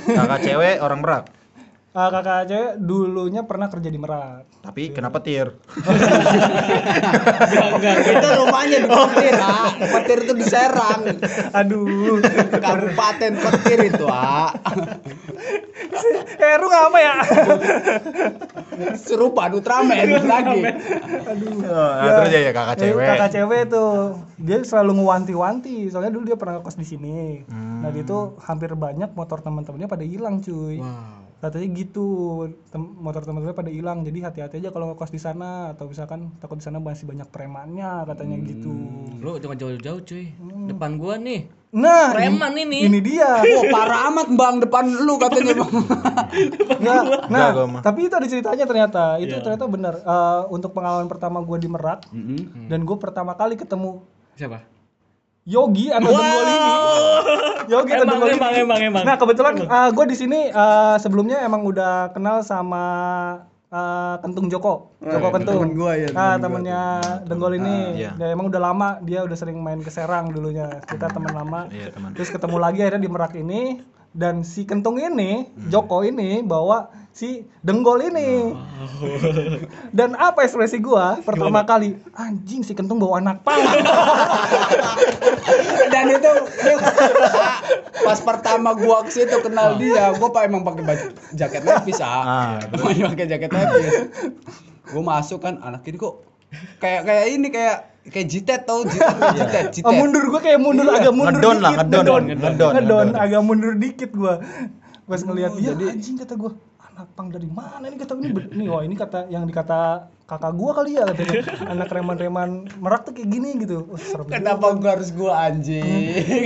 kakak 0.07 0.39
cewek 0.41 0.77
orang 0.79 1.01
Merak. 1.03 1.25
Ah, 1.95 2.11
kakak 2.11 2.51
cewek 2.51 2.73
dulunya 2.83 3.47
pernah 3.47 3.71
kerja 3.71 3.87
di 3.87 4.03
Merak. 4.03 4.51
Tapi 4.67 4.91
kenapa 4.91 5.23
tir? 5.23 5.55
Enggak, 5.79 7.71
enggak. 7.79 8.19
itu 8.19 8.29
rumahnya 8.35 8.79
di 8.83 8.89
Petir, 8.91 9.35
ah. 9.39 9.71
Petir 9.79 10.19
itu 10.27 10.35
di 10.35 10.43
Serang. 10.43 11.07
Aduh. 11.55 12.19
Kabupaten 12.51 13.33
Petir 13.39 13.95
itu, 13.95 14.11
ah. 14.11 14.51
Heru 16.35 16.67
apa 16.75 16.99
ya? 16.99 17.15
Serupa 18.99 19.47
Ultraman 19.55 20.27
lagi. 20.27 20.67
Aduh. 21.31 21.63
Nah, 21.63 22.11
terus 22.11 22.31
ya, 22.35 22.41
ya 22.43 22.53
kakak 22.59 22.75
Ya, 22.75 22.83
cewek. 22.91 23.07
Kakak 23.07 23.31
cewek 23.39 23.63
tuh 23.71 24.19
dia 24.43 24.59
selalu 24.67 24.99
ngewanti-wanti. 24.99 25.95
Soalnya 25.95 26.11
dulu 26.11 26.27
dia 26.27 26.35
pernah 26.35 26.59
kos 26.59 26.75
di 26.75 26.91
sini. 26.91 27.47
Hmm. 27.47 27.87
Nah, 27.87 27.95
dia 27.95 28.03
tuh 28.03 28.35
hampir 28.43 28.75
banyak 28.75 29.15
motor 29.15 29.39
teman-temannya 29.47 29.87
pada 29.87 30.03
hilang, 30.03 30.43
cuy. 30.43 30.83
Katanya 31.45 31.77
gitu 31.77 32.07
tem- 32.67 32.97
motor 32.97 33.21
teman-teman 33.21 33.53
pada 33.53 33.69
hilang 33.69 34.01
jadi 34.01 34.25
hati-hati 34.25 34.59
aja 34.59 34.73
kalau 34.73 34.89
ngekos 34.89 35.09
di 35.09 35.19
sana 35.19 35.71
atau 35.71 35.85
misalkan 35.85 36.33
takut 36.37 36.57
di 36.57 36.65
sana 36.65 36.81
masih 36.81 37.05
banyak 37.05 37.29
premannya 37.29 37.85
katanya 38.05 38.41
gitu 38.43 38.73
Lu 39.19 39.37
jangan 39.37 39.53
jauh-jauh 39.55 40.01
cuy. 40.03 40.33
Depan 40.67 40.97
gua 40.97 41.17
nih. 41.17 41.45
nah 41.71 42.11
Preman 42.11 42.55
ini, 42.55 42.87
ini. 42.87 42.89
ini 42.89 42.99
dia 43.03 43.29
Wah, 43.37 43.65
parah 43.69 44.01
amat 44.09 44.29
Bang 44.33 44.57
depan 44.59 44.85
lu 44.89 45.19
katanya 45.19 45.53
Bang. 45.55 45.73
Nah 47.29 47.47
gua 47.53 47.67
mah. 47.69 47.83
tapi 47.83 48.07
itu 48.07 48.15
ada 48.15 48.25
ceritanya 48.25 48.65
ternyata 48.65 49.05
itu 49.19 49.37
ternyata 49.37 49.65
benar 49.67 49.95
Eh, 49.97 50.43
untuk 50.49 50.73
pengalaman 50.73 51.07
pertama 51.07 51.39
gue 51.41 51.59
di 51.59 51.67
Merak 51.67 52.09
Mm-mm. 52.09 52.67
dan 52.67 52.81
gue 52.81 52.97
pertama 52.97 53.33
kali 53.33 53.55
ketemu 53.55 54.01
Siapa? 54.35 54.74
Yogi 55.45 55.93
atau 55.93 56.09
Denggol 56.09 56.45
ini 56.45 56.57
Yogi 57.69 57.91
atau 57.93 58.05
Emang 58.05 58.17
Denggol 58.17 58.29
ini 58.29 58.37
emang 58.41 58.53
emang 58.57 58.79
emang. 58.81 59.03
Nah 59.05 59.17
kebetulan 59.17 59.55
gue 59.93 60.05
di 60.09 60.17
sini 60.17 60.41
eh, 60.49 60.97
sebelumnya 60.97 61.45
emang 61.45 61.65
udah 61.65 62.13
kenal 62.17 62.41
sama 62.41 62.85
eh, 63.69 64.15
Kentung 64.25 64.49
Joko, 64.49 64.97
Joko 65.05 65.29
Kentung. 65.35 65.61
temen 65.61 65.77
gua 65.77 65.93
ya, 66.01 66.09
Ah, 66.17 66.41
temen 66.41 66.65
gua 66.65 66.65
temennya 66.65 66.83
Denggol 67.29 67.53
ini. 67.61 67.77
iya. 68.01 68.17
Dan 68.17 68.33
emang 68.33 68.49
udah 68.49 68.61
lama 68.63 68.89
dia 69.03 69.21
udah 69.21 69.37
sering 69.37 69.61
main 69.61 69.85
ke 69.85 69.91
Serang 69.93 70.33
dulunya. 70.33 70.81
Kita 70.89 71.13
teman 71.13 71.37
lama. 71.37 71.69
Iya, 71.69 71.93
teman. 71.93 72.17
Terus 72.17 72.33
ketemu 72.33 72.57
lagi 72.57 72.81
akhirnya 72.81 73.03
di 73.03 73.11
Merak 73.11 73.35
ini 73.37 73.85
dan 74.15 74.47
si 74.47 74.63
Kentung 74.63 74.95
ini, 74.97 75.51
Joko 75.67 76.07
ini 76.07 76.39
bawa 76.39 76.87
si 77.11 77.43
Denggol 77.61 78.07
ini. 78.09 78.55
Dan 79.91 80.15
apa 80.15 80.47
ekspresi 80.47 80.79
gua 80.79 81.19
pertama 81.19 81.67
kali? 81.67 81.99
Anjing 82.15 82.63
si 82.63 82.79
Kentung 82.79 83.03
bawa 83.03 83.19
anak 83.19 83.43
pang. 83.43 83.59
Dan 85.93 86.11
itu 86.11 86.31
dia- 86.63 86.83
pas 88.01 88.19
pertama 88.23 88.75
gua 88.75 89.03
ke 89.03 89.11
situ 89.11 89.35
kenal 89.43 89.75
dia, 89.77 90.15
gua 90.15 90.31
pak 90.31 90.47
emang 90.47 90.63
pakai 90.63 90.83
baju 90.87 91.07
jaket 91.35 91.63
lepis 91.63 91.99
ah. 91.99 92.23
Ah, 92.23 92.55
pakai 92.71 93.27
jaket 93.27 93.51
lepis. 93.51 93.95
Gua 94.95 95.03
masuk 95.03 95.43
kan 95.43 95.59
anak 95.59 95.83
ini 95.87 95.99
kok 95.99 96.23
kayak 96.79 97.03
kayak 97.03 97.25
ini 97.35 97.51
kayak 97.51 97.94
kayak 98.13 98.27
jitet 98.29 98.61
tau 98.69 98.85
jitet 98.85 99.17
jitet 99.33 99.65
jitet. 99.81 99.89
Oh, 99.89 99.93
mundur 99.97 100.25
gua 100.29 100.41
kayak 100.45 100.61
mundur 100.61 100.87
agak 100.93 101.15
mundur 101.17 101.41
Ngedon 101.41 101.57
lah, 101.65 101.73
dikit, 101.73 101.87
ngedon, 101.89 102.05
ngedon, 102.05 102.23
ngedon, 102.25 102.73
ngedon, 102.73 102.73
ngedon. 102.77 103.07
agak 103.17 103.41
mundur 103.41 103.73
dikit 103.81 104.11
gua. 104.13 104.35
Pas 105.05 105.21
ngelihat 105.21 105.53
dia 105.57 105.73
anjing 105.73 106.17
kata 106.21 106.35
gua, 106.37 106.53
anak 106.81 107.09
pang 107.17 107.29
dari 107.33 107.49
mana 107.49 107.85
ini 107.89 107.97
kata 107.97 108.13
ini 108.17 108.29
nih 108.33 108.67
wah 108.69 108.83
ini 108.85 108.97
kata 108.97 109.29
yang 109.29 109.45
dikata 109.49 110.09
kakak 110.25 110.53
gua 110.57 110.71
kali 110.77 110.97
ya 110.97 111.05
katanya. 111.05 111.45
anak 111.69 111.89
reman-reman 111.93 112.49
merak 112.81 113.05
tuh 113.05 113.13
kayak 113.13 113.29
gini 113.29 113.51
gitu. 113.61 113.85
Oh, 113.89 114.01
serem. 114.01 114.29
Kenapa 114.29 114.73
gua 114.77 114.97
harus 114.97 115.13
gua 115.13 115.49
anjing? 115.49 115.85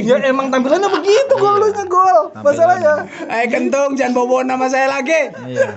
Ya 0.02 0.18
emang 0.26 0.50
tampilannya 0.50 0.90
begitu 0.90 1.34
gol 1.38 1.62
lu 1.62 1.70
nya 1.74 1.84
gol. 1.86 2.34
Masalahnya. 2.38 3.06
Eh 3.30 3.46
kentung 3.50 3.94
jangan 3.94 4.14
bawa 4.14 4.42
nama 4.46 4.66
saya 4.66 4.90
lagi. 4.90 5.34
Iya. 5.46 5.74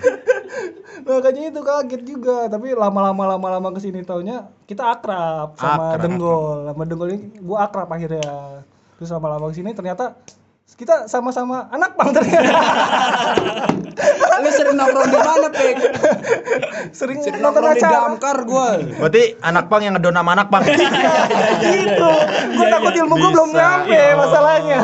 Makanya 1.01 1.49
itu 1.49 1.61
kaget 1.65 2.01
juga, 2.05 2.45
tapi 2.45 2.77
lama-lama 2.77 3.33
lama-lama 3.33 3.73
ke 3.73 3.81
sini 3.81 4.05
taunya 4.05 4.45
kita 4.71 4.83
akrab 4.87 5.59
sama 5.59 5.99
Akrab, 5.99 5.99
Denggol, 5.99 6.57
sama 6.71 6.83
Denggol 6.87 7.09
ini 7.11 7.19
gua 7.43 7.67
akrab 7.67 7.91
akhirnya. 7.91 8.63
Terus 8.95 9.11
lama-lama 9.11 9.51
ke 9.51 9.59
sini 9.59 9.75
ternyata 9.75 10.15
kita 10.71 11.05
sama-sama 11.05 11.67
anak 11.69 11.99
pang 11.99 12.15
ternyata. 12.15 12.55
Lu 14.41 14.49
sering 14.49 14.73
nongkrong 14.73 15.13
di 15.13 15.19
mana, 15.19 15.47
Pik? 15.53 15.77
Sering 16.89 17.19
Sering 17.21 17.43
nongkrong 17.43 17.75
di 17.75 17.83
damkar 17.83 18.37
gua. 18.47 18.79
Berarti 18.79 19.35
anak 19.43 19.67
pang 19.67 19.83
yang 19.83 19.93
ngedon 19.99 20.15
sama 20.15 20.31
anak 20.33 20.47
pang. 20.47 20.63
gitu. 21.75 22.11
Gua 22.55 22.65
takut 22.71 22.93
ilmu 22.97 23.13
gua 23.19 23.29
belum 23.35 23.49
nyampe 23.51 24.01
masalahnya. 24.15 24.79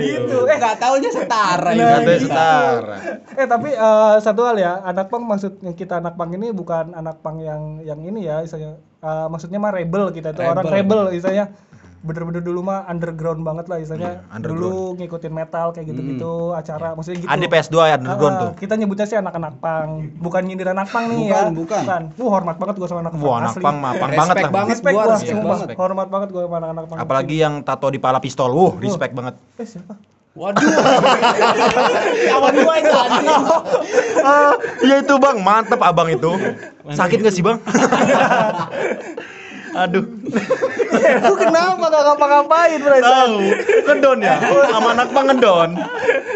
Gitu. 0.00 0.38
Eh, 0.48 0.56
Enggak 0.56 0.74
taunya 0.80 1.10
setara 1.12 1.70
Nah, 1.76 2.00
ini. 2.02 2.16
setara. 2.24 2.96
eh 3.36 3.46
tapi 3.46 3.70
eh, 3.76 4.14
satu 4.24 4.40
hal 4.42 4.56
ya, 4.56 4.80
anak 4.82 5.12
pang 5.12 5.22
maksud 5.22 5.60
yang 5.60 5.76
kita 5.76 6.00
anak 6.00 6.16
pang 6.16 6.32
ini 6.32 6.50
bukan 6.50 6.96
anak 6.96 7.20
pang 7.20 7.38
yang 7.38 7.84
yang 7.84 8.00
ini 8.00 8.26
ya, 8.26 8.42
misalnya 8.42 8.80
maksudnya 9.00 9.58
mah 9.58 9.70
rebel 9.70 10.10
kita 10.10 10.30
itu 10.30 10.42
orang 10.42 10.66
rebel 10.66 11.00
misalnya 11.08 11.54
bener-bener 11.98 12.38
dulu 12.38 12.62
mah 12.62 12.86
underground 12.86 13.42
banget 13.42 13.66
lah 13.66 13.76
misalnya 13.76 14.22
Iya, 14.22 14.30
underground. 14.32 14.62
dulu 14.62 14.70
ngikutin 14.96 15.32
metal 15.32 15.66
kayak 15.68 15.86
gitu-gitu 15.88 16.32
acara 16.52 16.94
maksudnya 16.94 17.18
gitu 17.18 17.28
Adi 17.28 17.46
PS2 17.48 17.74
ya 17.80 17.94
underground 17.96 18.30
Ah, 18.32 18.40
tuh. 18.40 18.50
kita 18.56 18.74
nyebutnya 18.74 19.02
sih 19.04 19.16
anak-anak 19.16 19.54
pang 19.58 19.88
bukan 20.14 20.42
nyindir 20.44 20.68
anak 20.68 20.86
pang 20.88 21.10
nih 21.10 21.26
Bukan, 21.26 21.42
ya 21.42 21.50
bukan. 21.50 22.02
Wuh, 22.14 22.30
hormat 22.30 22.56
banget 22.56 22.74
gua 22.76 22.86
sama 22.86 23.00
anak 23.02 23.12
pang 23.12 23.22
Wah, 23.24 23.36
anak 23.36 23.50
asli 23.50 23.62
pang 23.62 23.76
mah 23.76 23.92
pang 23.92 24.10
Respect 24.10 24.14
banget 24.16 24.36
lah. 24.36 24.50
banget. 24.52 24.70
respect 24.70 24.94
gua, 24.94 25.02
gua 25.02 25.10
respect 25.12 25.30
sumpah. 25.32 25.50
banget. 25.50 25.68
hormat 25.74 26.08
banget 26.08 26.28
gua 26.30 26.42
sama 26.44 26.56
anak-anak 26.56 26.84
pang 26.86 26.98
Apalagi 26.98 27.36
yang 27.36 27.54
tato 27.62 27.86
di 27.88 27.98
pala 27.98 28.18
pistol. 28.18 28.50
Wuh, 28.52 28.72
respect 28.78 29.12
banget. 29.12 29.34
eh 29.56 29.66
siapa 29.68 29.94
Waduh. 30.36 30.60
Kawan 32.28 32.54
gua 32.62 32.74
itu 32.78 32.94
anjing. 32.94 33.28
Ah, 34.22 34.52
iya 34.84 34.96
itu 35.02 35.14
bang, 35.16 35.36
mantep 35.40 35.80
abang 35.80 36.08
itu. 36.10 36.30
Sakit 36.92 37.24
gak 37.24 37.34
sih 37.34 37.42
bang? 37.42 37.58
Aduh, 39.68 40.00
lu 41.28 41.34
kenapa 41.38 41.86
gak 41.86 42.02
ngapa-ngapain 42.02 42.80
Bray? 42.82 42.98
tahu 43.04 43.36
ngedon 43.84 44.18
ya, 44.24 44.34
sama 44.74 44.88
anak 44.96 45.08
bang 45.12 45.26
ngedon, 45.28 45.70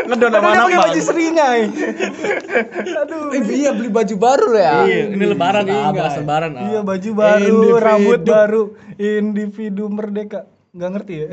ngedon 0.07 0.31
sama 0.31 0.47
anak 0.53 0.63
pakai 0.63 0.77
bang. 0.77 0.85
baju 0.85 1.01
serinya 1.01 1.47
eh. 1.59 1.67
Aduh. 3.03 3.33
Eh, 3.35 3.43
iya 3.51 3.71
beli 3.75 3.89
baju 3.89 4.15
baru 4.21 4.49
ya. 4.55 4.75
Iya, 4.85 5.17
ini 5.17 5.25
lebaran 5.27 5.65
ah, 5.65 5.75
Ingat. 5.75 5.93
bahas 5.97 6.15
lebaran 6.21 6.51
ah. 6.55 6.63
Iya 6.71 6.81
baju 6.85 7.11
baru, 7.17 7.41
Individu. 7.43 7.83
rambut 7.83 8.21
baru, 8.23 8.63
individu 9.01 9.85
merdeka. 9.91 10.41
Nggak 10.73 10.91
ngerti 10.97 11.15
ya? 11.21 11.29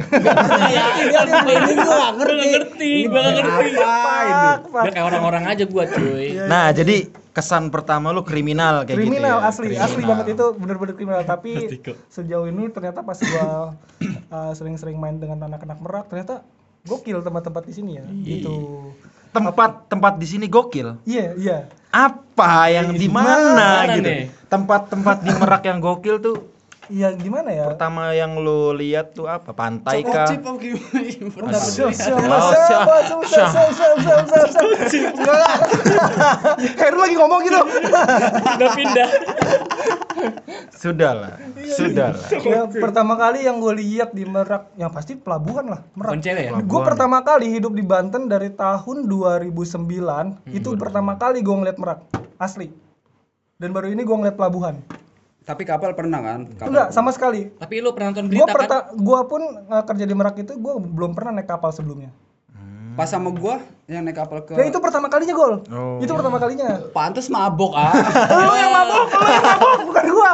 Ya, 0.68 0.86
dia 1.00 1.22
dia 1.24 1.56
ini 1.64 1.74
gua 1.80 1.96
nggak 1.96 2.14
ngerti. 2.20 2.44
Nggak 2.44 2.52
ngerti, 2.60 2.92
nggak 3.08 3.24
ngerti. 3.40 3.72
Apa 3.80 4.16
ini? 4.20 4.92
Kayak 4.92 5.06
orang-orang 5.08 5.44
aja 5.48 5.64
gua 5.64 5.84
cuy. 5.88 6.28
Nah, 6.44 6.76
jadi 6.76 7.08
kesan 7.32 7.72
pertama 7.72 8.12
lu 8.12 8.28
kriminal 8.28 8.84
kayak 8.84 9.00
kriminal 9.00 9.40
gitu 9.40 9.48
ya. 9.48 9.48
asli, 9.48 9.68
asli 9.80 10.04
Kriminal. 10.04 10.10
banget 10.12 10.26
itu 10.36 10.46
bener-bener 10.60 10.94
kriminal. 11.00 11.22
Tapi 11.24 11.52
sejauh 12.12 12.52
ini 12.52 12.68
ternyata 12.68 13.00
pas 13.00 13.16
gua 13.16 13.80
uh, 14.36 14.52
sering-sering 14.52 15.00
main 15.00 15.16
dengan 15.16 15.48
anak-anak 15.48 15.80
merak, 15.80 16.06
ternyata 16.12 16.44
gokil 16.84 17.24
tempat-tempat 17.24 17.64
di 17.64 17.74
sini 17.80 17.92
ya. 17.96 18.06
Gitu. 18.12 18.92
Tempat 19.32 19.88
tempat 19.88 20.20
di 20.20 20.28
sini 20.28 20.52
gokil. 20.52 21.00
Iya, 21.08 21.40
iya. 21.40 21.58
Apa 21.96 22.68
yang 22.76 22.92
di 22.92 23.08
mana 23.08 23.88
gitu? 23.96 24.36
Tempat-tempat 24.52 25.24
di 25.24 25.32
Merak 25.32 25.64
yang 25.64 25.80
gokil 25.80 26.20
tuh 26.20 26.59
Iya 26.90 27.14
gimana 27.14 27.54
ya? 27.54 27.70
pertama 27.70 28.18
yang 28.18 28.42
lu 28.42 28.74
lihat 28.74 29.14
tuh 29.14 29.30
apa? 29.30 29.54
Pantai 29.54 30.02
kah? 30.02 30.26
Cip 30.26 30.42
apa 30.42 30.58
gimana? 30.58 31.54
Siapa, 31.54 31.94
Oh. 33.30 33.54
Heru 36.82 36.98
lagi 36.98 37.16
ngomong 37.16 37.42
gitu. 37.46 37.62
Udah 37.62 38.70
pindah. 38.74 39.10
Sudahlah, 40.74 41.36
sudahlah. 41.70 42.28
Ya, 42.42 42.62
pertama 42.66 43.14
kali 43.16 43.44
yang 43.44 43.60
gue 43.60 43.74
lihat 43.76 44.10
di 44.12 44.24
Merak, 44.24 44.72
yang 44.76 44.90
pasti 44.90 45.14
pelabuhan 45.14 45.68
lah, 45.68 45.82
Merak. 45.94 46.18
Ya? 46.50 46.66
Gue 46.66 46.82
pertama 46.86 47.18
kali 47.22 47.52
hidup 47.52 47.72
di 47.72 47.84
Banten 47.84 48.26
dari 48.26 48.50
tahun 48.50 49.06
2009, 49.06 49.54
itu 50.50 50.70
pertama 50.76 51.16
kali 51.16 51.40
gue 51.40 51.52
ngeliat 51.54 51.78
Merak, 51.78 52.00
asli. 52.36 52.72
Dan 53.56 53.72
baru 53.72 53.92
ini 53.92 54.02
gue 54.02 54.16
ngeliat 54.16 54.36
pelabuhan. 54.36 54.80
Tapi 55.50 55.66
kapal 55.66 55.98
pernah 55.98 56.22
kan? 56.22 56.46
Kapal. 56.54 56.70
Enggak, 56.70 56.88
sama 56.94 57.10
sekali. 57.10 57.50
Tapi 57.58 57.82
lu 57.82 57.90
pernah 57.90 58.14
nonton 58.14 58.30
Gue 58.30 58.46
berita 58.46 58.54
kan? 58.54 58.54
perta 58.54 58.78
gua 58.94 59.20
pun 59.26 59.42
uh, 59.42 59.82
kerja 59.82 60.06
di 60.06 60.14
Merak 60.14 60.38
itu 60.46 60.54
gue 60.54 60.74
belum 60.78 61.18
pernah 61.18 61.42
naik 61.42 61.50
kapal 61.50 61.74
sebelumnya. 61.74 62.14
Pas 62.94 63.10
sama 63.10 63.34
gua 63.34 63.64
yang 63.90 64.06
naik 64.06 64.22
kapal 64.22 64.46
ke 64.46 64.54
Ya 64.60 64.70
itu 64.70 64.78
pertama 64.78 65.10
kalinya 65.10 65.34
gol. 65.34 65.66
Oh. 65.74 65.98
Itu 66.04 66.14
pertama 66.14 66.38
kalinya. 66.38 66.92
pantes 66.94 67.34
mabok 67.34 67.74
ah. 67.74 67.96
Lu 68.30 68.54
yang 68.62 68.70
mabok, 68.76 69.04
lu 69.10 69.30
yang 69.32 69.46
mabok, 69.50 69.78
bukan 69.90 70.06
gua. 70.14 70.32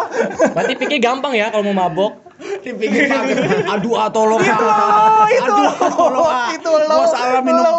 Berarti 0.51 0.73
pikir 0.83 0.99
gampang 0.99 1.31
ya 1.37 1.47
kalau 1.47 1.63
mau 1.71 1.87
mabok. 1.87 2.24
Dipikir 2.57 3.03
pakai 3.05 3.33
aduh 3.67 3.93
ah 3.95 4.07
tolong 4.07 4.39
itu 4.39 4.65
ah. 4.65 4.77
lo, 4.77 4.97
itu 5.27 5.43
Aduh, 5.45 5.65
lo, 5.65 5.89
tolong, 5.91 6.27
ah. 6.27 6.47
itu 6.49 6.71
lo, 6.71 6.85
Gua 6.87 7.05
salah 7.07 7.41
minum. 7.41 7.63
lo, 7.63 7.77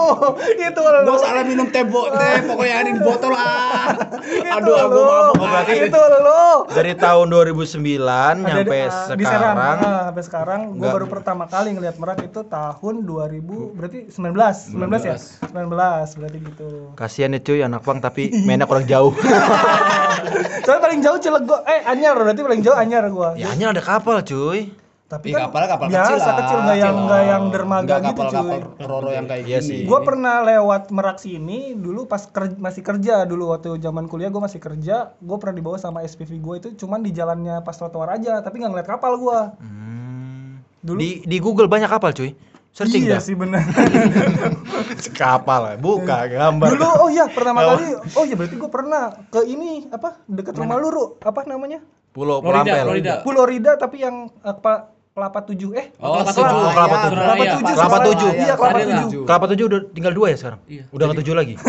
itu 0.53 0.81
lo, 0.83 0.99
Gua 1.03 1.17
salah 1.17 1.43
minum 1.43 1.67
teh 1.67 1.83
bo 1.83 2.09
teh 2.09 2.35
pokoknya 2.45 2.75
ada 2.77 2.89
di 2.89 3.01
botol 3.01 3.33
ah. 3.33 3.87
itu 4.23 4.53
Aduh 4.53 4.75
aku 4.77 4.99
lo, 4.99 5.19
mabok 5.33 5.49
ah. 5.49 5.63
itu 5.67 6.01
lo. 6.19 6.45
Dari 6.69 6.93
tahun 6.95 7.27
2009 7.29 7.77
Ada 7.97 8.35
nyampe 8.37 8.65
di- 8.69 8.85
uh, 8.85 9.15
di 9.15 9.25
Serang, 9.25 9.55
sekarang 9.55 9.77
ah, 9.79 10.03
sampai 10.05 10.23
sekarang 10.23 10.61
gue 10.69 10.79
Nggak. 10.79 10.93
baru 10.93 11.07
pertama 11.07 11.45
kali 11.47 11.69
ngelihat 11.73 11.97
Merak 11.97 12.19
itu 12.23 12.41
tahun 12.43 12.95
2000 13.03 13.77
berarti 13.77 13.99
19 14.09 14.77
19 14.77 14.77
ya 15.03 15.17
19 15.47 15.73
berarti 16.17 16.39
gitu 16.43 16.69
kasihan 16.95 17.31
ya 17.31 17.41
cuy 17.41 17.61
anak 17.61 17.83
bang 17.83 17.99
tapi 17.99 18.23
mainnya 18.41 18.65
kurang 18.65 18.85
jauh. 18.85 19.13
soalnya 20.65 20.83
paling 20.83 21.01
jauh 21.01 21.19
Cilegon 21.19 21.61
eh 21.65 21.81
Anyar 21.85 22.15
berarti 22.15 22.41
paling 22.41 22.61
jauh 22.61 22.75
Anyar 22.75 23.05
gua 23.09 23.35
ya 23.35 23.49
hanya 23.49 23.71
ada 23.71 23.81
kapal 23.81 24.21
cuy. 24.21 24.66
Tapi 25.07 25.31
kan 25.31 25.47
kapalnya 25.47 25.69
kapal 25.71 25.87
biasa 25.87 26.11
kecil 26.11 26.19
lah. 26.21 26.37
kecil 26.37 26.59
nggak 26.59 26.77
yang 26.77 26.97
nggak 27.01 27.23
yang 27.25 27.45
dermaga 27.49 27.95
gitu 27.97 28.07
kapal-kapal 28.11 28.43
cuy 28.43 28.61
roro 28.83 29.11
yang 29.11 29.25
kayak 29.25 29.43
Iya 29.45 29.59
gini. 29.59 29.69
sih. 29.69 29.81
Gue 29.83 30.01
pernah 30.03 30.37
lewat 30.43 30.83
Merak 30.89 31.19
sini 31.19 31.59
dulu 31.73 32.01
pas 32.05 32.23
ker- 32.25 32.57
masih 32.57 32.83
kerja 32.83 33.23
dulu 33.23 33.45
waktu 33.49 33.77
zaman 33.77 34.05
kuliah 34.05 34.29
gue 34.29 34.41
masih 34.41 34.59
kerja 34.59 34.97
gue 35.13 35.37
pernah 35.37 35.55
dibawa 35.55 35.77
sama 35.77 36.03
SPV 36.03 36.33
gue 36.37 36.55
itu 36.59 36.69
cuman 36.77 37.01
di 37.01 37.11
jalannya 37.11 37.61
pas 37.61 37.73
trotoar 37.73 38.13
aja 38.13 38.41
tapi 38.41 38.59
nggak 38.59 38.73
ngeliat 38.73 38.89
kapal 38.89 39.15
gue 39.15 39.39
Hmm. 39.57 40.59
Dulu- 40.81 40.99
Di 40.99 41.23
di 41.23 41.37
Google 41.37 41.67
banyak 41.67 41.87
kapal 41.89 42.11
cuy. 42.11 42.35
Searching 42.73 43.03
iya 43.05 43.17
dah. 43.17 43.23
sih 43.23 43.33
benar. 43.33 43.65
Kapal 45.17 45.61
lah, 45.63 45.75
buka 45.77 46.27
gambar. 46.27 46.67
Dulu 46.69 46.89
oh 46.99 47.09
iya 47.09 47.25
pertama 47.27 47.65
kali 47.65 47.89
oh 47.95 48.23
iya 48.23 48.35
berarti 48.35 48.55
gue 48.55 48.69
pernah 48.69 49.03
ke 49.27 49.41
ini 49.45 49.89
apa 49.89 50.21
dekat 50.25 50.55
rumah 50.55 50.77
lu 50.77 50.89
Ru. 50.89 51.05
apa 51.19 51.41
namanya? 51.45 51.81
Pulau 52.11 52.41
Florida, 52.41 52.65
Pelampel. 52.65 52.85
Florida. 52.87 53.13
Pulau 53.23 53.45
Rida 53.45 53.73
tapi 53.77 54.01
yang 54.01 54.17
apa 54.41 54.96
kelapa 55.17 55.41
tujuh 55.43 55.73
eh 55.73 55.87
Oh, 55.97 56.21
Kelapa 56.21 56.29
Tujuh. 56.29 56.45
Kelapa 56.45 56.61
Tujuh. 56.61 56.77
kelapa 56.77 57.09
Surabaya. 57.09 57.49
tujuh 57.57 57.73
Kelapa. 57.73 57.97
Tujuh. 58.05 58.31
iya 58.37 58.53
kelapa 58.53 58.69
lah. 58.77 58.85
tujuh 59.01 59.23
Kelapa 59.25 59.47
tujuh 59.49 59.65
udah 59.65 59.81
tinggal 59.89 60.13
dua 60.13 60.27
ya 60.29 60.37
sekarang? 60.37 60.61
Iya. 60.69 60.83
Udah 60.93 61.05
nggak 61.09 61.19
tujuh 61.25 61.33
lagi? 61.35 61.55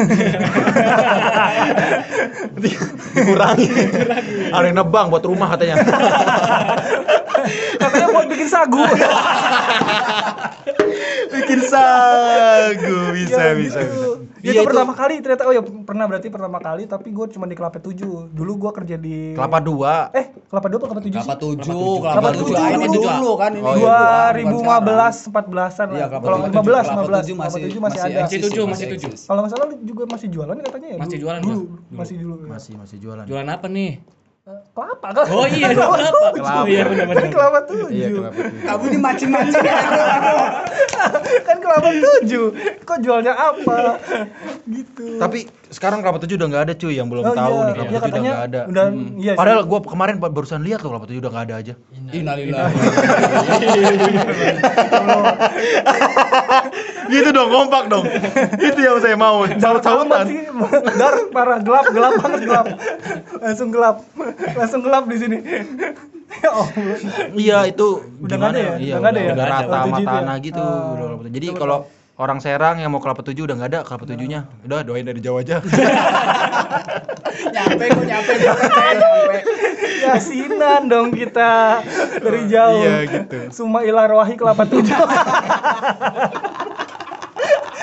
Dikurangi. 2.58 3.68
Ada 4.52 4.66
yang 4.68 4.78
nebang 4.78 5.08
buat 5.08 5.24
rumah 5.24 5.48
katanya. 5.50 5.80
katanya 7.80 8.08
buat 8.12 8.28
bikin 8.28 8.50
sagu 8.50 8.84
Bikin 11.30 11.60
sagu, 11.62 13.00
bisa, 13.14 13.40
Ya, 13.42 13.54
bisa, 13.54 13.80
gitu. 13.80 14.08
bisa. 14.18 14.26
Ya, 14.40 14.52
itu, 14.54 14.64
pertama 14.66 14.94
kali 14.94 15.20
ternyata 15.20 15.44
oh 15.44 15.52
ya 15.52 15.60
pernah 15.60 16.06
berarti 16.06 16.28
pertama 16.30 16.56
kali 16.58 16.86
tapi 16.86 17.10
gue 17.10 17.26
cuma 17.30 17.46
di 17.46 17.54
kelapa 17.54 17.80
tujuh 17.80 18.32
dulu 18.32 18.52
gue 18.58 18.72
kerja 18.74 18.96
di 18.96 19.34
Kelapa 19.34 19.60
dua. 19.60 20.08
eh 20.14 20.32
kelapa 20.48 20.68
dua 20.68 20.78
apa 20.78 20.88
kelapa 20.88 21.02
tujuh 21.04 21.20
Kelapa 21.20 21.34
sih 21.34 21.42
tujuh, 21.42 21.92
Kelapa 22.00 22.16
kelapa 22.16 22.30
tujuh. 22.34 22.56
Ini 22.56 22.88
dulu 22.88 23.30
kan 23.38 23.52
ini. 23.52 23.60
Oh, 23.60 23.70
iya. 23.70 23.74
dulu, 23.74 23.80
dua 23.80 23.98
bukan 23.98 24.34
ribu 24.34 24.48
lima 24.50 24.58
sekarang. 24.68 24.84
belas 24.84 25.16
empat 25.24 25.46
belasan 25.48 25.88
Iya, 25.88 25.94
lah 25.94 26.08
kelapa 26.08 26.24
kalau 26.24 26.38
tujuh. 26.38 26.48
lima 26.48 26.62
belas 26.62 26.84
Kelapa 26.84 26.92
lima 26.92 27.04
belas 27.06 27.22
tujuh 27.22 27.36
kelapa 27.36 27.48
masih- 27.48 27.64
tujuh 27.64 27.80
masih 27.80 27.98
masih 27.98 28.00
ada 28.08 28.20
Masih 28.20 28.40
tujuh, 28.40 28.64
masih 28.66 28.86
tujuh. 28.90 29.12
kalau 29.22 29.40
nggak 29.40 29.52
salah 29.52 29.68
juga 29.82 30.04
masih 30.06 30.28
jualan 30.28 30.56
ya 30.56 30.64
katanya 30.66 30.88
ya 30.88 30.98
Masih 30.98 31.18
jualan 31.18 31.42
dulu 31.42 31.62
masih 31.92 32.16
dulu. 32.18 32.36
Masih, 32.46 32.74
masih 32.76 32.98
jualan. 32.98 33.26
Jualan 33.26 33.48
apa 33.48 33.68
nih? 33.68 33.92
Kelapa 34.78 35.10
kan 35.10 35.26
Oh 35.28 35.44
iya, 35.44 35.68
kelapa. 35.74 35.98
Kelapa. 36.32 36.64
Iya 36.64 36.82
benar-benar. 36.86 37.18
kan 37.18 37.28
kelapa 37.34 37.60
tujuh 37.66 37.90
Iya, 37.90 38.08
kelapa 38.14 38.38
tujuh. 38.38 38.62
Kamu 38.62 38.84
dimancing-mancing 38.88 39.66
ya. 39.66 39.78
kan 41.40 41.58
kelapa 41.58 41.90
tujuh 41.92 42.46
kok 42.80 42.98
jualnya 43.00 43.32
apa 43.34 43.96
gitu 44.68 45.18
Tapi 45.18 45.40
sekarang 45.68 46.00
kelapa 46.00 46.20
tujuh 46.20 46.36
udah 46.36 46.48
nggak 46.48 46.64
ada 46.64 46.74
cuy 46.76 46.94
yang 46.94 47.08
belum 47.08 47.24
Oh, 47.24 47.34
tahu 47.34 47.52
iya. 47.52 47.60
nih 47.60 47.74
kelapa 47.74 47.88
Iya, 47.88 47.98
tujuh 47.98 48.08
udah 48.08 48.24
nggak 48.24 48.40
ada. 48.46 48.60
udah 48.68 48.86
iya 49.18 49.28
sih. 49.28 49.36
Padahal 49.36 49.60
gua 49.64 49.80
kemarin 49.82 50.16
ba- 50.16 50.30
barusan 50.30 50.60
lihat 50.62 50.80
loh 50.80 50.90
kelapa 50.92 51.06
tujuh 51.06 51.20
udah 51.20 51.32
nggak 51.32 51.44
ada 51.44 51.56
aja. 51.58 51.74
Innalillahi. 52.08 52.70
gitu 57.10 57.30
dong, 57.32 57.50
kompak 57.50 57.84
dong. 57.88 58.04
Itu 58.58 58.80
yang 58.80 58.98
saya 59.00 59.16
mau. 59.16 59.44
Saut-sautan 59.50 60.26
dark 60.94 61.30
parah 61.30 61.60
gelap 61.60 61.86
gelap 61.88 62.14
banget 62.18 62.42
gelap 62.44 62.66
langsung 63.40 63.70
gelap 63.70 63.96
langsung 64.68 64.84
gelap 64.84 65.08
di 65.08 65.16
sini 65.16 65.38
ya 66.44 66.50
Allah 66.52 66.68
Iya 67.34 67.58
itu 67.66 67.88
Udah 68.20 68.36
nggak 68.36 68.52
ada 68.52 68.60
ya? 68.60 68.74
Iya, 68.78 68.96
Udah 69.00 69.10
ada 69.10 69.22
ya? 69.24 69.32
udah 69.32 69.46
rata 69.48 69.64
Kelapa 69.64 69.72
sama 69.72 69.88
tujuh 69.88 69.96
itu 69.98 70.04
ya? 70.04 70.12
tanah 70.14 70.36
gitu. 70.44 70.60
Udah 70.60 71.08
tujuh. 71.08 71.32
Jadi 71.32 71.48
kalau 71.56 71.78
orang 72.18 72.40
Serang 72.42 72.76
yang 72.78 72.90
mau 72.90 73.00
kelapa 73.00 73.22
tujuh 73.22 73.44
udah 73.46 73.56
nggak 73.56 73.70
ada 73.72 73.80
kelapa 73.82 74.06
tujuhnya. 74.06 74.40
Udah 74.62 74.80
doain 74.84 75.02
dari 75.02 75.18
jauh 75.18 75.40
aja. 75.40 75.64
Nyampe 77.54 77.86
kok 77.88 78.04
nyampe 78.04 78.34
nyampe 78.34 79.38
yasinan 80.02 80.82
dong 80.88 81.14
kita 81.14 81.80
dari 82.18 82.42
jauh 82.50 82.82
Iya, 82.82 82.96
gitu. 83.08 83.38
Suma 83.54 83.86
ilarwahi 83.86 84.34
kelapa 84.34 84.66
tujuh 84.66 84.98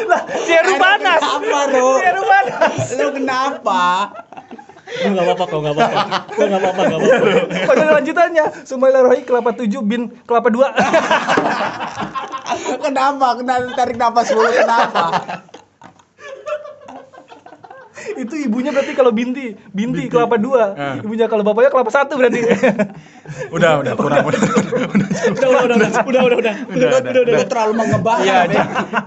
lah 0.05 0.21
Seru 0.45 0.75
panas 0.77 1.21
Apa 1.23 1.61
lu? 1.71 1.89
Seru 1.97 2.23
panas 2.25 2.77
Lu 2.93 3.09
kenapa? 3.15 3.83
Gue 4.95 5.09
enggak 5.11 5.27
apa-apa 5.27 5.45
kok, 5.51 5.59
enggak 5.59 5.75
apa-apa. 5.75 6.01
Gue 6.31 6.45
enggak 6.47 6.61
apa-apa, 6.63 6.81
enggak 6.87 7.01
apa-apa. 7.03 7.67
pada 7.67 7.85
lanjutannya 7.99 8.45
Suma 8.63 8.87
ilarwahi 8.91 9.23
kelapa 9.27 9.51
tujuh 9.57 9.83
bin 9.83 10.03
kelapa 10.25 10.49
dua 10.55 10.71
Kenapa? 12.85 13.27
Kenapa 13.41 13.67
tarik 13.75 13.97
napas 13.99 14.31
dulu 14.31 14.49
kenapa? 14.53 15.03
Itu 18.15 18.35
ibunya 18.41 18.69
berarti 18.69 18.93
kalau 18.93 19.11
binti 19.11 19.57
binti 19.71 20.07
kelapa 20.07 20.37
dua 20.37 20.65
Ah. 20.75 20.95
ibunya 20.99 21.25
kalau 21.25 21.41
bapaknya 21.41 21.71
kelapa 21.71 21.89
satu 21.89 22.15
berarti 22.15 22.41
udah, 23.57 23.81
udah 23.81 23.93
kurang 23.95 24.25
udah. 24.25 24.41
Udah, 25.25 25.49
udah, 25.49 25.63
udah, 25.65 25.77
udah, 25.77 25.91
udah, 26.05 26.23
udah, 26.23 26.37
udah. 26.37 26.55
Udah, 26.69 26.89
udah, 27.01 27.35
Lu 27.35 27.45
terlalu 27.47 27.73
mengebah. 27.75 28.17
Iya, 28.21 28.39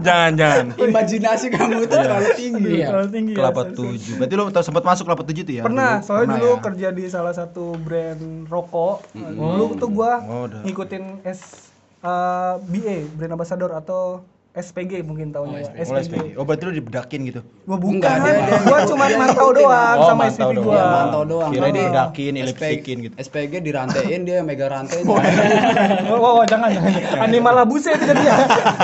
jangan, 0.02 0.32
jangan. 0.34 0.66
Imajinasi 0.74 1.46
kamu 1.50 1.86
itu 1.86 1.94
terlalu 1.94 2.28
tinggi. 2.34 2.72
Iya. 2.74 2.86
terlalu 2.90 3.08
tinggi 3.12 3.32
ya. 3.32 3.38
Kelapa 3.38 3.62
tujuh. 3.70 4.14
Berarti 4.18 4.34
lu 4.34 4.44
tau 4.50 4.64
sempat 4.64 4.84
masuk 4.84 5.04
kelapa 5.06 5.24
tujuh 5.24 5.44
tuh 5.44 5.54
ya? 5.54 5.64
pernah 5.64 5.92
dulu? 5.94 6.06
soalnya 6.08 6.26
Pernah 6.26 6.38
dulu 6.40 6.50
ya? 6.50 6.64
kerja 6.64 6.88
di 6.90 7.04
salah 7.06 7.34
satu 7.34 7.64
brand 7.78 8.22
rokok 8.48 8.98
dulu 9.14 9.66
tuh 9.76 9.90
gua 9.92 10.14
Oh, 10.24 10.42
udah. 10.50 10.62
ngikutin 10.64 11.04
S 11.24 11.70
uh, 12.02 12.58
BA 12.64 13.06
brand 13.14 13.34
ambassador 13.34 13.70
atau 13.72 14.26
SPG 14.58 15.06
mungkin 15.06 15.30
tahunya 15.30 15.58
ya 15.60 15.70
Oh, 15.70 15.86
SPG. 15.86 16.02
SPG. 16.04 16.26
Oh, 16.34 16.44
berarti 16.44 16.64
lu 16.64 16.74
dibedakin 16.74 17.20
gitu. 17.24 17.42
Gua 17.64 17.78
bukan, 17.78 17.94
Enggak, 17.96 18.16
dia- 18.20 18.34
dia- 18.40 18.58
gua 18.60 18.74
dia- 18.76 18.88
cuma 18.88 19.04
dia 19.06 19.18
mantau 19.18 19.50
doang 19.52 19.96
Oh, 19.96 20.08
sama 20.08 20.18
mantau 20.20 20.34
SPG 20.50 20.56
doang. 20.56 20.66
gua. 20.66 20.74
Iya, 20.74 20.86
mantau 20.90 21.22
doang. 21.24 21.50
Kirain 21.50 21.62
Kalau 21.64 21.78
dibedakin, 21.78 22.32
SPG 22.34 22.48
lipstikin 22.48 22.98
gitu. 23.00 23.14
SPG 23.18 23.54
dirantain 23.62 24.20
dia 24.24 24.40
mega 24.42 24.66
rantain. 24.68 25.04
Oh, 25.04 25.14
oh, 26.18 26.32
oh, 26.34 26.44
jangan 26.44 26.70
jangan. 26.70 26.92
Animal 27.22 27.54
labuse 27.56 27.88
itu 27.88 28.12
dia. 28.12 28.36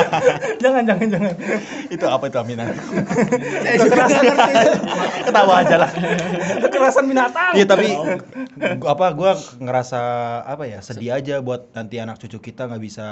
jangan 0.64 0.84
jangan 0.84 1.08
jangan. 1.10 1.34
itu 1.90 2.06
apa 2.06 2.24
itu 2.24 2.38
aminan? 2.38 2.68
Nggak 2.70 3.88
ngerti. 3.90 4.14
Ketawa 5.24 5.54
aja 5.60 5.76
lah. 5.80 5.90
Kekerasan 6.60 7.06
binatang. 7.06 7.52
Iya 7.54 7.66
tapi 7.66 7.88
apa 8.80 9.06
gua 9.12 9.32
ngerasa 9.56 10.02
apa 10.44 10.64
ya 10.66 10.80
sedih 10.80 11.12
aja 11.14 11.40
buat 11.40 11.74
nanti 11.74 11.98
anak 11.98 12.20
cucu 12.20 12.38
kita 12.44 12.66
nggak 12.66 12.84
bisa 12.84 13.08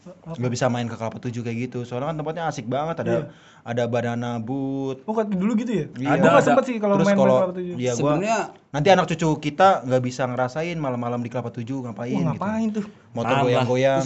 nggak 0.00 0.50
bisa 0.50 0.66
main 0.66 0.84
ke 0.84 0.94
kelapa 0.94 1.16
tujuh 1.18 1.40
kayak 1.40 1.56
gitu 1.66 1.78
soalnya 1.82 2.08
kan 2.08 2.16
tempatnya 2.16 2.42
asik 2.46 2.64
banget 2.64 2.94
ada 2.98 3.14
ada 3.60 3.82
banana 3.84 4.36
boot 4.36 5.00
Oh, 5.02 5.12
kan 5.12 5.26
dulu 5.26 5.52
gitu 5.54 5.70
ya? 5.74 5.84
Iya, 5.92 6.08
Gua 6.14 6.18
nggak 6.18 6.32
ada. 6.32 6.42
sempet 6.42 6.62
sih 6.64 6.76
kalau 6.76 6.94
main 6.96 7.04
main 7.04 7.14
kalau 7.14 7.34
kelapa 7.38 7.52
tujuh. 7.54 7.74
iya 7.76 7.92
gua 7.92 7.98
Sebenarnya 8.16 8.36
nanti 8.70 8.86
anak 8.88 9.04
cucu 9.06 9.26
kita 9.42 9.68
nggak 9.82 10.00
bisa 10.00 10.22
ngerasain 10.24 10.74
malam-malam 10.74 11.18
di 11.18 11.28
kelapa 11.28 11.50
tujuh 11.50 11.82
ngapain 11.82 12.14
Wah, 12.14 12.22
gitu 12.22 12.30
ngapain 12.32 12.66
tuh? 12.72 12.84
motor 13.10 13.34
goyang-goyang 13.42 13.98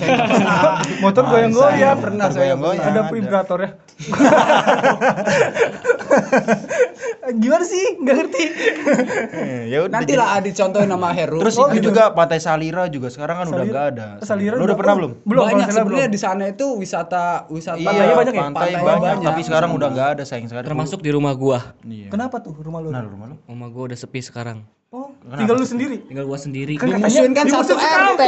Motor 1.04 1.22
goyang-goyang. 1.24 1.96
pernah 2.00 2.24
saya 2.26 2.52
goyang-goyang 2.52 2.82
Ada 2.82 2.96
ada. 2.96 3.02
vibrator 3.08 3.58
ya. 3.60 3.70
Gimana 7.26 7.64
sih? 7.64 7.96
Nggak 7.96 8.14
ngerti. 8.16 8.42
Ya 9.64 9.78
udah 9.80 9.92
nanti 9.96 10.12
lah 10.12 10.38
dicontohin 10.38 10.86
sama 10.86 11.10
Heru. 11.10 11.40
terus 11.40 11.56
Oh, 11.56 11.66
itu 11.66 11.80
gitu. 11.80 11.88
juga 11.90 12.12
pantai 12.12 12.38
Salira 12.38 12.84
juga 12.86 13.08
sekarang 13.08 13.36
kan 13.38 13.46
udah 13.46 13.56
Salira- 13.58 13.72
nggak 13.72 13.86
ada 13.90 14.06
Salira 14.20 14.54
lu 14.54 14.62
udah 14.62 14.76
pernah 14.76 14.92
oh, 14.92 14.98
belum 14.98 15.12
Belum, 15.24 15.42
banyak 15.42 15.66
Salira 15.66 15.78
sebenarnya 15.80 16.08
di 16.08 16.20
sana 16.20 16.44
itu 16.46 16.66
wisata 16.74 17.24
wisata 17.48 17.80
Pantainya 17.80 18.14
banyak 18.14 18.34
ya? 18.34 18.42
pantai 18.42 18.60
Pantainya 18.68 18.78
banyak, 18.82 19.00
banyak. 19.16 19.26
tapi 19.26 19.40
sekarang 19.42 19.70
udah 19.72 19.88
nggak 19.90 20.08
ada 20.12 20.22
sayang 20.22 20.46
sekali 20.46 20.64
Termasuk 20.64 21.00
di 21.00 21.10
rumah 21.10 21.32
gua. 21.34 21.58
iya. 21.82 22.08
Kenapa 22.08 22.36
tuh 22.38 22.52
rumah 22.54 22.78
lu? 22.78 22.88
nah 22.88 23.00
rumah 23.00 23.26
lu 23.26 23.36
Rumah 23.42 23.68
gua 23.68 23.82
udah 23.88 23.98
sepi 23.98 24.20
sekarang. 24.20 24.62
Oh, 24.90 25.10
tinggal 25.26 25.58
lu 25.58 25.66
sendiri. 25.66 25.96
Tinggal 26.04 26.22
gua 26.22 26.38
sendiri. 26.38 26.74
Kan 26.76 26.86
Dimusuhin 26.92 27.32
kan 27.32 27.46
satu 27.48 27.74
RT. 27.74 28.22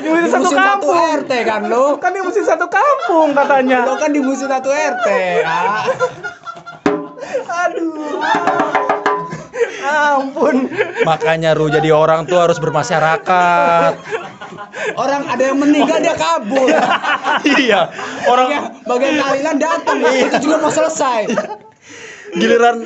Dimusuhin 0.00 0.24
satu 0.24 0.48
Dimusuhin 0.48 0.56
satu 0.56 0.56
kampung. 0.56 0.96
RT 1.18 1.32
kan 1.42 1.60
lu. 1.66 1.84
Kan 1.98 2.10
dimusuhin 2.14 2.46
satu 2.46 2.66
kampung 2.66 3.28
katanya. 3.34 3.78
Lo 3.84 3.94
kan 3.96 4.08
dimusuhin 4.08 4.48
satu 4.48 4.70
RT. 4.72 5.08
Aduh. 7.68 8.18
Ampun. 9.82 10.70
makanya 11.02 11.52
Ru 11.52 11.66
jadi 11.66 11.90
orang 11.90 12.24
tuh 12.24 12.38
harus 12.38 12.56
bermasyarakat 12.56 13.92
Orang 14.94 15.22
ada 15.26 15.42
yang 15.42 15.58
meninggal 15.58 15.98
dia 15.98 16.14
kabur. 16.14 16.68
iya 17.58 17.88
orang 18.28 18.48
Ya, 18.52 18.60
bagian 18.84 19.14
tahlilan 19.16 19.56
datang. 19.58 19.96
Itu 20.04 20.36
juga 20.44 20.56
mau 20.60 20.70
selesai. 20.70 21.28
giliran 22.32 22.84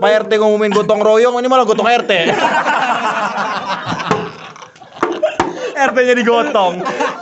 Pak 0.00 0.10
RT 0.26 0.30
ngomongin 0.38 0.74
gotong 0.74 0.98
royong 0.98 1.38
ini 1.38 1.46
malah 1.46 1.62
gotong 1.62 1.86
RT 1.86 2.10
RT-nya 5.88 6.14
digotong 6.18 6.74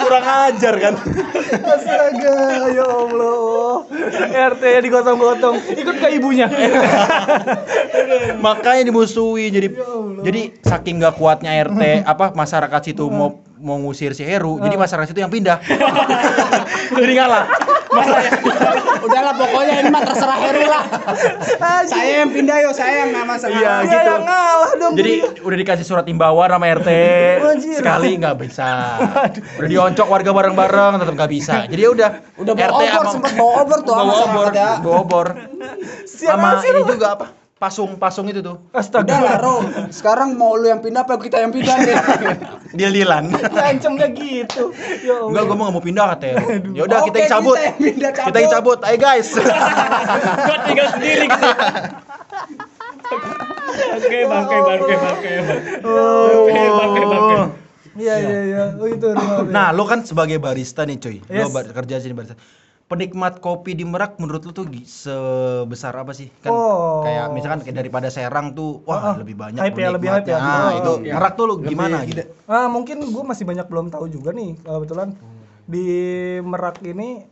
kurang 0.02 0.24
ajar 0.26 0.74
kan 0.80 0.94
Astaga, 1.48 2.68
ya 2.76 2.84
Allah. 2.84 3.88
RT 4.28 4.62
nya 4.62 4.80
digotong-gotong. 4.84 5.56
Ikut 5.80 5.96
ke 5.96 6.08
ibunya. 6.12 6.44
makanya 8.38 8.88
dimusuhi 8.88 9.50
jadi 9.50 9.68
jadi 10.22 10.40
saking 10.62 11.02
gak 11.02 11.18
kuatnya 11.18 11.50
RT 11.66 11.82
apa 12.12 12.32
masyarakat 12.34 12.80
situ 12.84 13.06
mau 13.10 13.42
mau 13.58 13.76
ngusir 13.82 14.14
si 14.14 14.22
Heru 14.22 14.62
jadi 14.62 14.78
masyarakat 14.78 15.10
situ 15.10 15.20
yang 15.20 15.32
pindah 15.32 15.58
jadi 16.98 17.12
ngalah 17.18 17.44
Udahlah 19.06 19.34
pokoknya 19.34 19.74
ini 19.78 19.88
mah 19.88 20.02
terserah 20.04 20.38
Heru 20.38 20.64
lah. 20.64 20.84
saya 21.84 22.12
yang 22.20 22.30
pindah 22.30 22.56
yo, 22.60 22.70
saya 22.70 22.94
yang 23.00 23.10
nggak 23.10 23.26
masalah. 23.26 23.54
Iya, 23.54 23.72
gitu. 23.82 23.94
yang 23.94 24.24
ngalah 24.24 24.70
dong. 24.74 24.92
jadi 24.94 25.12
udah 25.40 25.56
dikasih 25.56 25.84
surat 25.84 26.06
imbauan 26.06 26.48
sama 26.48 26.66
RT 26.68 26.90
sekali 27.72 28.08
nggak 28.16 28.36
bisa 28.36 28.68
udah 29.56 29.68
dioncok 29.68 30.06
warga 30.06 30.30
bareng-bareng 30.30 30.92
tetap 30.98 31.14
nggak 31.14 31.30
bisa 31.30 31.54
jadi 31.66 31.80
ya 31.80 31.90
udah 31.90 32.10
Udah 32.36 32.52
bawa 32.54 32.70
obor, 32.70 32.88
sama- 32.88 33.12
sempet 33.12 33.32
bawa 33.34 33.52
obor 33.58 33.78
tuh 33.80 33.92
bawa 33.92 34.12
sama 34.14 34.22
obor 34.24 34.46
ya. 34.52 34.70
bawa 34.78 34.96
obor 34.98 35.26
sama 36.06 36.48
ini 36.60 36.80
juga 36.84 37.06
apa 37.14 37.26
pasung-pasung 37.58 38.30
itu 38.30 38.38
tuh. 38.38 38.62
Udah 38.70 38.78
Astaga. 38.78 39.18
lah, 39.18 39.36
Ro. 39.42 39.56
Sekarang 39.90 40.38
mau 40.38 40.54
lu 40.54 40.70
yang 40.70 40.78
pindah 40.78 41.02
apa 41.02 41.18
kita 41.18 41.42
yang 41.42 41.50
pindah 41.50 41.74
nih? 41.82 41.96
Deal-dealan. 42.78 43.34
Ngancemnya 43.34 44.08
gitu. 44.14 44.70
Ya 45.02 45.18
Allah. 45.18 45.30
Enggak, 45.34 45.42
gua 45.44 45.56
mau 45.58 45.64
nggak 45.66 45.76
mau 45.76 45.84
pindah 45.84 46.06
katanya. 46.14 46.36
Ya 46.70 46.82
udah 46.86 46.98
kita 47.02 47.18
Oke, 47.18 47.22
yang 47.26 47.32
cabut. 47.34 47.56
kita 47.58 47.66
yang 47.66 47.76
pindah 47.76 48.10
cabut. 48.14 48.26
Kita 48.30 48.38
yang 48.38 48.52
cabut. 48.54 48.78
Ayo 48.86 48.96
guys. 48.96 49.28
Gua 50.48 50.56
tinggal 50.64 50.86
sendiri 50.94 51.24
gitu. 51.26 51.48
Oke, 53.98 54.18
bangke, 54.22 54.56
bangke, 54.62 54.94
bangke. 54.94 55.32
Bangke, 55.82 56.64
bangke, 56.70 57.02
bangke. 57.04 57.38
Iya 57.98 58.14
iya 58.22 58.40
iya. 58.46 58.62
Oh 58.78 58.86
itu. 58.86 59.08
Nah, 59.50 59.74
lo 59.74 59.82
kan 59.82 60.06
sebagai 60.06 60.38
barista 60.38 60.86
nih, 60.86 61.02
cuy. 61.02 61.18
Lo 61.26 61.50
Yes. 61.50 61.74
kerja 61.74 61.98
sini 61.98 62.14
barista. 62.14 62.38
Penikmat 62.88 63.44
kopi 63.44 63.76
di 63.76 63.84
Merak 63.84 64.16
menurut 64.16 64.40
lo 64.42 64.52
tuh 64.56 64.64
sebesar 64.82 65.92
apa 65.92 66.16
sih? 66.16 66.32
Kan 66.40 66.48
Oh. 66.48 67.04
kayak 67.04 67.36
misalkan 67.36 67.60
kayak 67.60 67.84
daripada 67.84 68.08
Serang 68.08 68.56
tuh 68.56 68.80
wah 68.88 68.96
Ah, 68.96 69.04
ah. 69.12 69.14
lebih 69.20 69.36
banyak 69.36 69.60
Hype 69.60 69.76
ya, 69.76 69.92
lebih 69.92 70.08
hype 70.08 70.24
ya. 70.24 70.40
penikmatnya. 70.40 70.40
Nah, 70.40 70.56
Oh, 70.64 70.72
itu 70.72 70.92
iya. 71.04 71.12
Merak 71.12 71.32
tuh 71.36 71.44
lo 71.44 71.54
gimana 71.60 71.96
gitu? 72.02 72.22
Ah 72.48 72.64
mungkin 72.66 72.96
gue 73.04 73.22
masih 73.22 73.44
banyak 73.44 73.68
belum 73.68 73.92
tahu 73.92 74.08
juga 74.08 74.32
nih 74.32 74.56
kebetulan 74.58 75.08
di 75.68 75.86
Merak 76.40 76.80
ini 76.80 77.28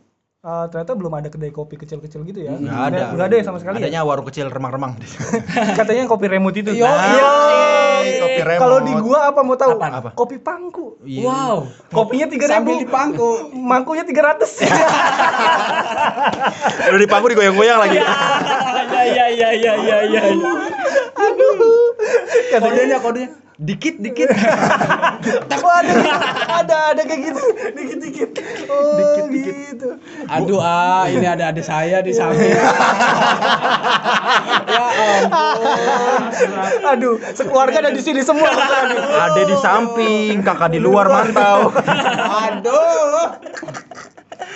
eh, 0.47 0.65
ternyata 0.69 0.91
belum 0.93 1.13
ada 1.13 1.27
kedai 1.27 1.51
kopi 1.51 1.75
kecil-kecil 1.75 2.23
gitu 2.23 2.39
ya. 2.41 2.55
Nggak 2.55 2.81
ada. 2.87 3.03
Nggak 3.11 3.25
ada 3.27 3.35
ya 3.35 3.43
sama 3.43 3.57
sekali. 3.59 3.77
Adanya 3.77 4.01
warung 4.01 4.23
kecil 4.23 4.47
remang-remang. 4.47 4.95
Ya? 4.95 5.07
Katanya 5.79 6.07
kopi 6.07 6.25
remut 6.25 6.55
itu. 6.55 6.71
Yo, 6.71 6.87
Nah, 6.87 6.95
iya. 7.03 7.29
kopi 8.17 8.41
remot. 8.41 8.61
Kalau 8.61 8.77
di 8.79 8.93
gua 8.95 9.19
apa 9.27 9.39
mau 9.41 9.53
tahu? 9.53 9.75
Apaan? 9.75 9.93
Apa? 9.93 10.09
Kopi 10.13 10.39
pangku. 10.39 10.95
Iya. 11.03 11.27
Wow. 11.27 11.57
Kopinya 11.89 12.25
tiga 12.25 12.47
Sambil 12.47 12.77
ribu, 12.77 12.83
di 12.83 12.87
pangku. 12.87 13.29
mangkunya 13.53 14.03
tiga 14.03 14.21
ratus. 14.25 14.63
Udah 16.87 16.99
di 16.99 17.07
pangku 17.07 17.27
digoyang-goyang 17.27 17.77
lagi. 17.77 17.99
Ya, 19.07 19.29
ya, 19.29 19.49
ya, 19.53 19.73
ya, 19.77 19.97
ya, 20.03 20.21
ya. 20.25 21.81
Kodenya, 22.57 22.97
kodenya. 23.01 23.29
Dikit, 23.57 23.97
dikit. 23.97 24.29
Oh, 25.67 25.73
ada, 25.73 25.91
ada, 26.63 26.77
ada 26.95 27.01
kayak 27.03 27.21
gitu, 27.27 27.43
dikit 27.75 27.99
dikit. 27.99 28.29
Oh, 28.71 29.27
gitu. 29.27 29.99
Aduh, 30.31 30.63
ah, 30.63 31.03
ini 31.11 31.27
ada 31.27 31.51
ada 31.51 31.59
saya 31.59 31.99
di 31.99 32.15
samping. 32.15 32.55
ya 34.71 34.87
ampun. 35.27 36.49
Aduh, 36.87 37.19
sekeluarga 37.35 37.83
ada 37.83 37.91
di 37.91 37.99
sini 37.99 38.23
semua. 38.23 38.47
Ada 39.27 39.41
di 39.43 39.55
samping, 39.59 40.39
kakak 40.45 40.71
di 40.71 40.79
luar 40.79 41.11
mantau. 41.11 41.73
Aduh. 42.47 43.35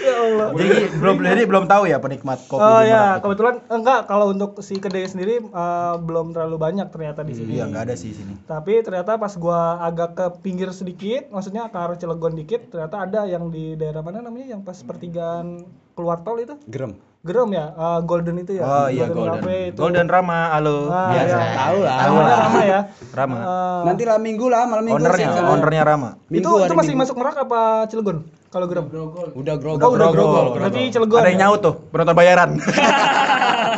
Ya 0.01 0.15
Allah. 0.17 0.47
jadi 0.51 0.75
belum 0.91 1.15
jadi 1.21 1.41
belum 1.45 1.65
tahu 1.65 1.83
ya 1.85 1.97
penikmat 1.97 2.39
kopi 2.45 2.59
Oh 2.59 2.81
ya, 2.81 3.15
itu. 3.15 3.23
kebetulan 3.23 3.55
enggak 3.67 3.99
kalau 4.05 4.29
untuk 4.29 4.57
si 4.59 4.75
kedai 4.75 5.05
sendiri 5.05 5.39
eh, 5.39 5.95
belum 5.97 6.31
terlalu 6.31 6.57
banyak 6.57 6.87
ternyata 6.89 7.21
di 7.21 7.33
sini. 7.33 7.55
Iya, 7.55 7.67
nggak 7.67 7.83
ada 7.85 7.95
sih 7.95 8.09
di 8.09 8.17
sini. 8.17 8.33
Tapi 8.43 8.81
ternyata 8.81 9.15
pas 9.15 9.33
gua 9.35 9.77
agak 9.79 10.09
ke 10.13 10.25
pinggir 10.41 10.69
sedikit, 10.71 11.29
maksudnya 11.29 11.67
ke 11.67 11.77
arah 11.77 11.95
Cilegon 11.95 12.33
dikit, 12.33 12.67
ternyata 12.67 12.95
ada 13.01 13.21
yang 13.23 13.47
di 13.47 13.73
daerah 13.73 14.01
mana 14.01 14.19
namanya 14.19 14.49
yang 14.49 14.61
pas 14.61 14.81
pertigaan 14.81 15.63
keluar 15.93 16.19
tol 16.19 16.37
itu. 16.37 16.57
Gerem. 16.65 16.97
Gerem 17.21 17.53
ya, 17.53 17.69
eh, 17.69 17.99
Golden 18.01 18.33
itu 18.35 18.57
ya. 18.57 18.63
Oh 18.63 18.87
iya 18.87 19.05
Golden. 19.05 19.37
Cafe 19.37 19.69
itu. 19.69 19.77
Golden 19.77 20.09
Rama, 20.09 20.49
halo. 20.51 20.89
Ah, 20.89 21.13
Biasa. 21.13 21.29
iya. 21.29 21.53
Tahu 21.53 21.77
lah. 21.79 21.95
Namanya 22.01 22.33
Rama 22.35 22.61
ya. 22.65 22.79
Rama. 23.13 23.37
Eh, 23.37 23.81
Nanti 23.85 24.03
lah 24.03 24.17
minggu 24.17 24.45
lah, 24.49 24.63
malam 24.65 24.83
minggu 24.83 24.97
Ownernya, 24.97 25.27
ownernya 25.45 25.83
Rama. 25.85 26.09
Minggu, 26.27 26.49
itu 26.49 26.65
itu 26.65 26.73
masih 26.73 26.91
Minggu. 26.91 27.01
masuk 27.05 27.15
Merak 27.21 27.37
apa 27.39 27.61
Cilegon? 27.85 28.17
Kalau 28.51 28.67
Gerem? 28.67 28.85
Udah 29.31 29.55
grogol. 29.55 29.79
Oh, 29.79 29.95
udah 29.95 30.11
Grogol. 30.11 30.11
Grogol. 30.11 30.45
Berarti 30.59 30.81
Cilegon. 30.91 31.23
Ada 31.23 31.29
yang 31.31 31.39
ya? 31.39 31.43
nyaut 31.47 31.59
tuh, 31.63 31.73
penonton 31.87 32.15
bayaran. 32.19 32.49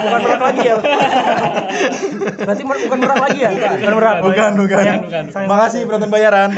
Bukan 0.03 0.19
Merak 0.19 0.41
lagi 0.41 0.61
ya. 0.67 0.75
Berarti 2.35 2.63
mer- 2.65 2.81
bukan 2.83 2.97
Merak 2.99 3.19
lagi 3.23 3.39
ya? 3.39 3.49
Bukan 3.55 3.93
Merak. 3.95 4.15
bukan, 4.19 4.51
bukan. 4.59 4.83
Bukan. 4.99 5.23
Makasih 5.47 5.79
penonton 5.87 6.11
bayaran. 6.11 6.49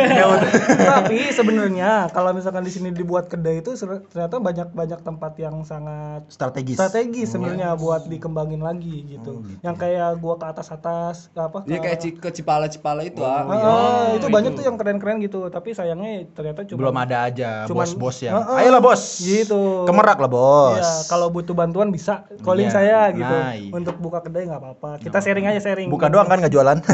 Tapi 0.97 1.17
sebenarnya 1.29 2.09
kalau 2.09 2.33
misalkan 2.33 2.65
di 2.65 2.71
sini 2.73 2.89
dibuat 2.89 3.29
kedai 3.29 3.61
itu 3.61 3.77
ternyata 4.09 4.41
banyak 4.41 4.73
banyak 4.73 4.99
tempat 5.01 5.33
yang 5.37 5.61
sangat 5.61 6.25
Strategis. 6.25 6.77
strategis 6.77 7.29
sebenarnya 7.29 7.77
buat 7.77 8.09
dikembangin 8.09 8.61
lagi 8.61 9.13
gitu. 9.13 9.45
Yang 9.61 9.75
kayak 9.77 10.17
gua 10.17 10.35
ke 10.39 10.45
atas 10.47 10.67
atas 10.71 11.15
apa? 11.35 11.61
Ke- 11.61 11.77
kayak 11.77 11.99
ke 12.17 12.29
Cipala-Cipala 12.31 13.05
itu 13.05 13.21
ah. 13.21 13.45
Ah, 13.45 14.05
itu 14.15 14.25
banyak 14.25 14.57
tuh 14.57 14.63
yang 14.65 14.75
keren-keren 14.75 15.21
gitu. 15.21 15.47
Tapi 15.47 15.75
sayangnya 15.75 16.25
ternyata 16.33 16.65
cuma 16.65 16.77
Belum 16.81 16.95
ada 16.97 17.29
aja 17.29 17.69
Cuman- 17.69 17.85
bos-bos 18.05 18.17
ya. 18.21 18.31
Heeh. 18.37 18.57
Ayolah 18.61 18.81
bos. 18.81 19.01
Gitu. 19.17 19.61
Kemerak 19.89 20.17
lah 20.21 20.29
bos. 20.29 20.77
Iya, 20.77 20.89
kalau 21.09 21.27
butuh 21.33 21.57
bantuan 21.57 21.89
bisa 21.89 22.29
calling 22.45 22.69
Iya, 22.69 22.77
saya 22.77 22.99
gitu. 23.11 23.25
nah, 23.25 23.53
iya. 23.57 23.71
Untuk 23.73 23.97
buka 23.97 24.21
kedai 24.21 24.45
nggak 24.45 24.61
apa-apa. 24.61 24.89
Kita 25.01 25.17
sharing 25.21 25.45
aja 25.49 25.61
sharing. 25.61 25.89
Buka 25.89 26.13
doang 26.13 26.29
kan 26.29 26.37
nggak 26.37 26.53
jualan. 26.53 26.77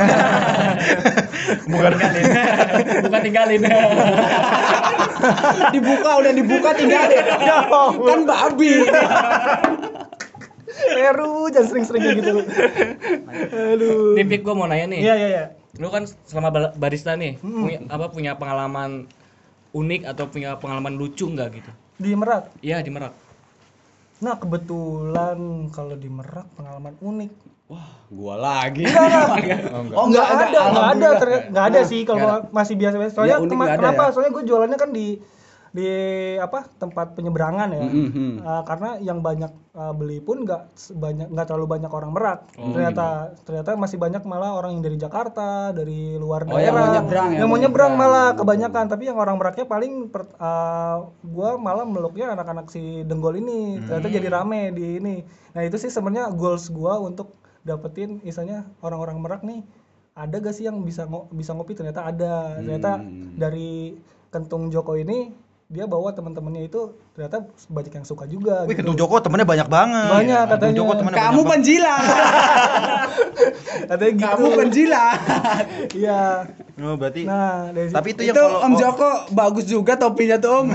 Bukan 1.72 1.92
tinggalin. 2.00 2.24
Bukan 3.06 3.22
tinggalin. 3.22 3.62
dibuka 5.76 6.12
udah 6.24 6.34
dibuka 6.34 6.70
tinggalin. 6.74 7.24
kan 8.08 8.20
babi. 8.24 8.74
Peru 10.72 11.52
jangan 11.52 11.68
sering-sering 11.68 12.02
kayak 12.02 12.18
gitu. 12.24 12.32
Aduh. 13.76 14.16
Nih, 14.18 14.26
Pik, 14.26 14.42
gua 14.48 14.56
mau 14.56 14.66
nanya 14.66 14.96
nih. 14.96 15.00
Iya 15.04 15.14
iya 15.20 15.30
iya. 15.30 15.46
Lu 15.78 15.92
kan 15.94 16.08
selama 16.28 16.74
barista 16.76 17.16
nih, 17.16 17.40
punya, 17.40 17.80
apa 17.92 18.12
punya 18.12 18.36
pengalaman 18.36 19.08
unik 19.72 20.02
atau 20.06 20.26
punya 20.26 20.56
pengalaman 20.56 20.94
lucu 20.94 21.26
nggak 21.26 21.50
gitu? 21.54 21.72
Di 21.98 22.12
Merak. 22.12 22.52
Iya 22.60 22.80
di 22.80 22.90
Merak. 22.90 23.14
Nah 24.20 24.36
kebetulan 24.36 25.40
kalau 25.70 25.96
di 25.96 26.08
Merak 26.08 26.48
pengalaman 26.54 26.96
unik. 26.98 27.32
Gua 28.10 28.36
lagi. 28.36 28.84
Oh 29.92 30.06
nggak 30.06 30.26
ada, 30.26 30.46
nggak 30.46 30.60
ada, 30.60 30.60
alhamdulillah. 30.62 31.16
ter- 31.18 31.46
nggak 31.50 31.66
ada 31.66 31.82
sih 31.82 32.02
kalau 32.04 32.20
masih 32.52 32.76
biasa-biasa. 32.76 33.14
Soalnya 33.14 33.38
Ya, 33.38 33.42
kema- 33.42 33.56
nggak 33.62 33.72
ada 33.72 33.80
kenapa? 33.82 34.04
ya? 34.04 34.12
Soalnya 34.12 34.32
gue 34.32 34.44
jualannya 34.44 34.78
kan 34.78 34.90
di 34.92 35.08
di 35.72 35.88
apa 36.36 36.68
tempat 36.76 37.16
penyeberangan 37.16 37.72
ya. 37.72 37.84
Mhm. 37.84 38.44
Uh, 38.44 38.64
karena 38.68 39.00
yang 39.00 39.24
banyak 39.24 39.48
uh, 39.72 39.96
beli 39.96 40.20
pun 40.20 40.44
nggak 40.44 40.68
banyak 40.92 41.32
nggak 41.32 41.48
terlalu 41.48 41.68
banyak 41.70 41.88
orang 41.88 42.12
Merak. 42.12 42.40
Oh, 42.60 42.76
ternyata 42.76 43.06
ternyata 43.42 43.80
masih 43.80 43.96
banyak 43.96 44.20
malah 44.24 44.52
orang 44.52 44.76
yang 44.76 44.84
dari 44.84 45.00
Jakarta, 45.00 45.72
dari 45.72 46.20
luar 46.20 46.44
Oh, 46.44 46.60
yang 46.60 46.76
mau 46.76 46.92
nyebrang 46.92 47.28
ya, 47.32 47.40
Yang 47.40 47.48
mau 47.48 47.56
nyebrang 47.56 47.92
nyebrang. 47.96 48.12
malah 48.12 48.28
kebanyakan, 48.36 48.84
tapi 48.86 49.04
yang 49.08 49.16
orang 49.16 49.40
Meraknya 49.40 49.64
paling 49.64 49.94
per, 50.08 50.28
uh, 50.36 51.08
gua 51.24 51.56
malah 51.56 51.88
meluknya 51.88 52.36
anak-anak 52.36 52.68
si 52.68 53.02
Denggol 53.02 53.40
ini. 53.40 53.80
Ternyata 53.80 54.08
Hmm. 54.08 54.16
jadi 54.18 54.28
rame 54.30 54.62
di 54.72 55.00
ini. 55.00 55.16
Nah, 55.52 55.64
itu 55.64 55.80
sih 55.80 55.88
sebenarnya 55.88 56.32
goals 56.32 56.68
gua 56.68 57.00
untuk 57.00 57.32
dapetin 57.62 58.20
misalnya 58.22 58.68
orang-orang 58.80 59.18
Merak 59.18 59.42
nih 59.42 59.64
ada 60.12 60.36
gak 60.36 60.52
sih 60.52 60.66
yang 60.66 60.82
bisa 60.82 61.06
ngo- 61.06 61.32
bisa 61.32 61.54
ngopi 61.54 61.72
ternyata 61.72 62.04
ada 62.04 62.58
ternyata 62.58 63.00
Hmm. 63.00 63.38
dari 63.38 63.96
kentung 64.28 64.68
Joko 64.68 64.96
ini 64.96 65.32
dia 65.72 65.88
bawa 65.88 66.12
teman-temannya 66.12 66.68
itu 66.68 66.82
ternyata 67.16 67.48
banyak 67.66 67.94
yang 67.96 68.04
suka 68.04 68.28
juga 68.28 68.68
Wih, 68.68 68.76
gitu. 68.76 68.84
Kentung 68.84 68.98
Joko 69.00 69.24
temennya 69.24 69.48
banyak 69.48 69.68
banget. 69.68 70.08
Banyak 70.12 70.28
Kentung 70.44 70.52
katanya. 70.52 70.76
Joko 70.76 70.94
temennya 70.94 71.18
Kamu 71.18 71.42
penjilat. 71.48 72.04
katanya 73.90 74.12
gitu 74.12 74.28
Kamu 74.28 74.48
penjilat. 74.54 75.20
iya 75.96 76.22
Oh, 76.76 76.98
berarti. 76.98 77.24
nah 77.24 77.70
dari 77.70 77.88
situ- 77.88 77.96
Tapi 77.96 78.08
itu 78.10 78.22
yang 78.26 78.36
Itu 78.36 78.42
kalau 78.42 78.60
Om 78.60 78.74
oh, 78.74 78.78
Joko 78.78 79.10
bagus 79.32 79.66
juga 79.66 79.94
topinya 79.96 80.38
tuh 80.38 80.52
Om. 80.60 80.68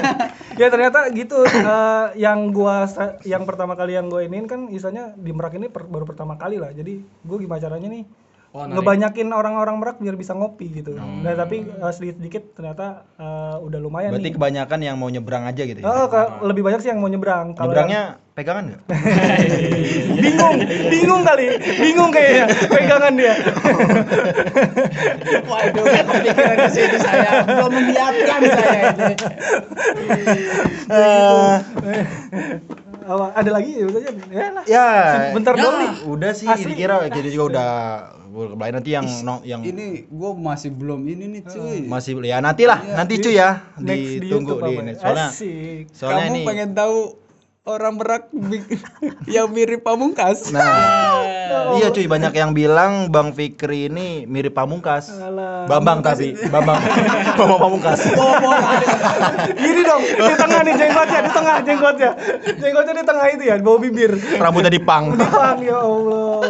ya 0.60 0.66
ternyata 0.68 0.98
gitu 1.10 1.38
eh, 1.44 2.06
yang 2.16 2.50
gua 2.50 2.84
yang 3.22 3.44
pertama 3.44 3.72
kali 3.72 3.94
yang 3.94 4.06
gue 4.06 4.20
iniin 4.22 4.44
kan 4.44 4.68
istilahnya 4.68 5.14
di 5.14 5.30
Merak 5.30 5.54
ini 5.54 5.68
per- 5.68 5.86
baru 5.86 6.04
pertama 6.04 6.34
kali 6.34 6.56
lah 6.56 6.68
jadi 6.70 6.98
gue 7.00 7.36
gimana 7.38 7.56
caranya 7.58 7.88
nih 7.88 8.04
Oh, 8.52 8.62
narik. 8.62 8.76
ngebanyakin 8.76 9.32
orang-orang 9.32 9.74
Merak 9.74 9.96
biar 9.96 10.12
bisa 10.12 10.32
ngopi 10.32 10.68
gitu 10.70 10.92
nah 10.92 11.32
tapi 11.32 11.64
eh, 11.64 11.88
sedikit-sedikit 11.88 12.52
ternyata 12.52 13.08
eh, 13.16 13.56
udah 13.58 13.78
lumayan 13.78 14.12
berarti 14.12 14.28
nih 14.28 14.36
kebanyakan 14.36 14.78
yang 14.82 14.94
mau 14.94 15.08
nyebrang 15.08 15.44
aja 15.44 15.62
gitu 15.62 15.80
ya. 15.80 15.86
Oh, 15.86 16.04
ke- 16.04 16.44
lebih 16.44 16.60
banyak 16.60 16.78
sih 16.78 16.88
yang 16.88 17.00
mau 17.00 17.08
nyebrang. 17.08 17.56
Kalau 17.56 17.72
Nyebrangnya 17.72 18.02
pegangan 18.32 18.64
nggak? 18.66 18.80
yang- 18.82 20.20
bingung, 20.22 20.56
bingung 20.88 21.22
kali, 21.22 21.46
bingung 21.78 22.10
kayaknya 22.10 22.44
pegangan 22.68 23.12
dia. 23.14 23.34
Waduh, 25.48 25.84
kepikiran 25.84 26.56
ke 26.58 26.68
situ 26.68 26.96
saya. 26.98 27.30
Belum 27.44 27.72
menyiapkan 27.72 28.40
saya 28.46 28.80
ini. 28.90 29.14
Apa, 33.02 33.26
ada 33.32 33.50
lagi 33.50 33.70
ya 33.74 33.86
aja. 33.86 34.10
Ya 34.28 34.46
lah. 34.50 34.64
Ya. 34.64 34.86
Bentar 35.30 35.54
ya, 35.54 35.62
dong 35.62 35.74
nih. 35.76 35.92
Udah 36.06 36.32
sih, 36.32 36.46
Asli. 36.46 36.72
dikira 36.72 36.96
jadi 37.06 37.28
juga 37.28 37.44
udah 37.48 37.70
lain 38.32 38.72
nanti 38.72 38.90
yang 38.90 39.04
no, 39.22 39.44
yang 39.44 39.60
Ini 39.60 40.08
gua 40.08 40.32
masih 40.32 40.72
belum 40.72 41.04
ini 41.04 41.24
nih 41.28 41.42
cuy. 41.44 41.84
masih 41.84 42.16
ya 42.22 42.40
nanti 42.40 42.64
lah, 42.64 42.80
Iya, 42.80 42.94
nanti 42.96 43.14
di- 43.14 43.22
cuy 43.22 43.34
ya, 43.36 43.50
di 43.76 43.96
ditunggu 44.24 44.56
YouTube 44.56 44.64
di 44.64 44.72
apa 44.72 44.80
ini. 44.80 44.88
ya? 44.88 44.96
Soalnya 44.96 45.26
Asik. 45.28 45.82
soalnya 45.92 46.24
Kamu 46.24 46.32
ini 46.32 46.40
pengen 46.42 46.70
tahu 46.72 46.96
orang 47.62 47.94
merak 47.94 48.26
yang 49.34 49.46
mirip 49.54 49.86
pamungkas. 49.86 50.50
Nah, 50.50 50.66
iya 51.78 51.94
cuy 51.94 52.10
banyak 52.10 52.34
yang 52.34 52.50
bilang 52.50 53.06
Bang 53.14 53.30
Fikri 53.30 53.86
ini 53.86 54.26
mirip 54.26 54.58
Pamungkas. 54.58 55.14
Alah. 55.14 55.70
Bambang 55.70 56.02
tapi, 56.02 56.34
Bambang. 56.50 56.82
Bambang 57.38 57.60
Pamungkas. 57.62 58.02
Gini 59.54 59.80
dong, 59.86 60.02
di 60.02 60.34
tengah 60.34 60.60
nih 60.66 60.74
jenggotnya, 60.74 61.20
di 61.22 61.30
tengah 61.30 61.56
jenggotnya. 61.62 62.10
Jenggotnya 62.58 62.94
di 62.98 63.04
tengah 63.06 63.26
itu 63.30 63.42
ya, 63.46 63.54
bawah 63.62 63.78
bibir. 63.78 64.12
Rambutnya 64.42 64.70
dipang. 64.72 65.14
Bang, 65.14 65.62
ya 65.62 65.78
Allah. 65.78 66.42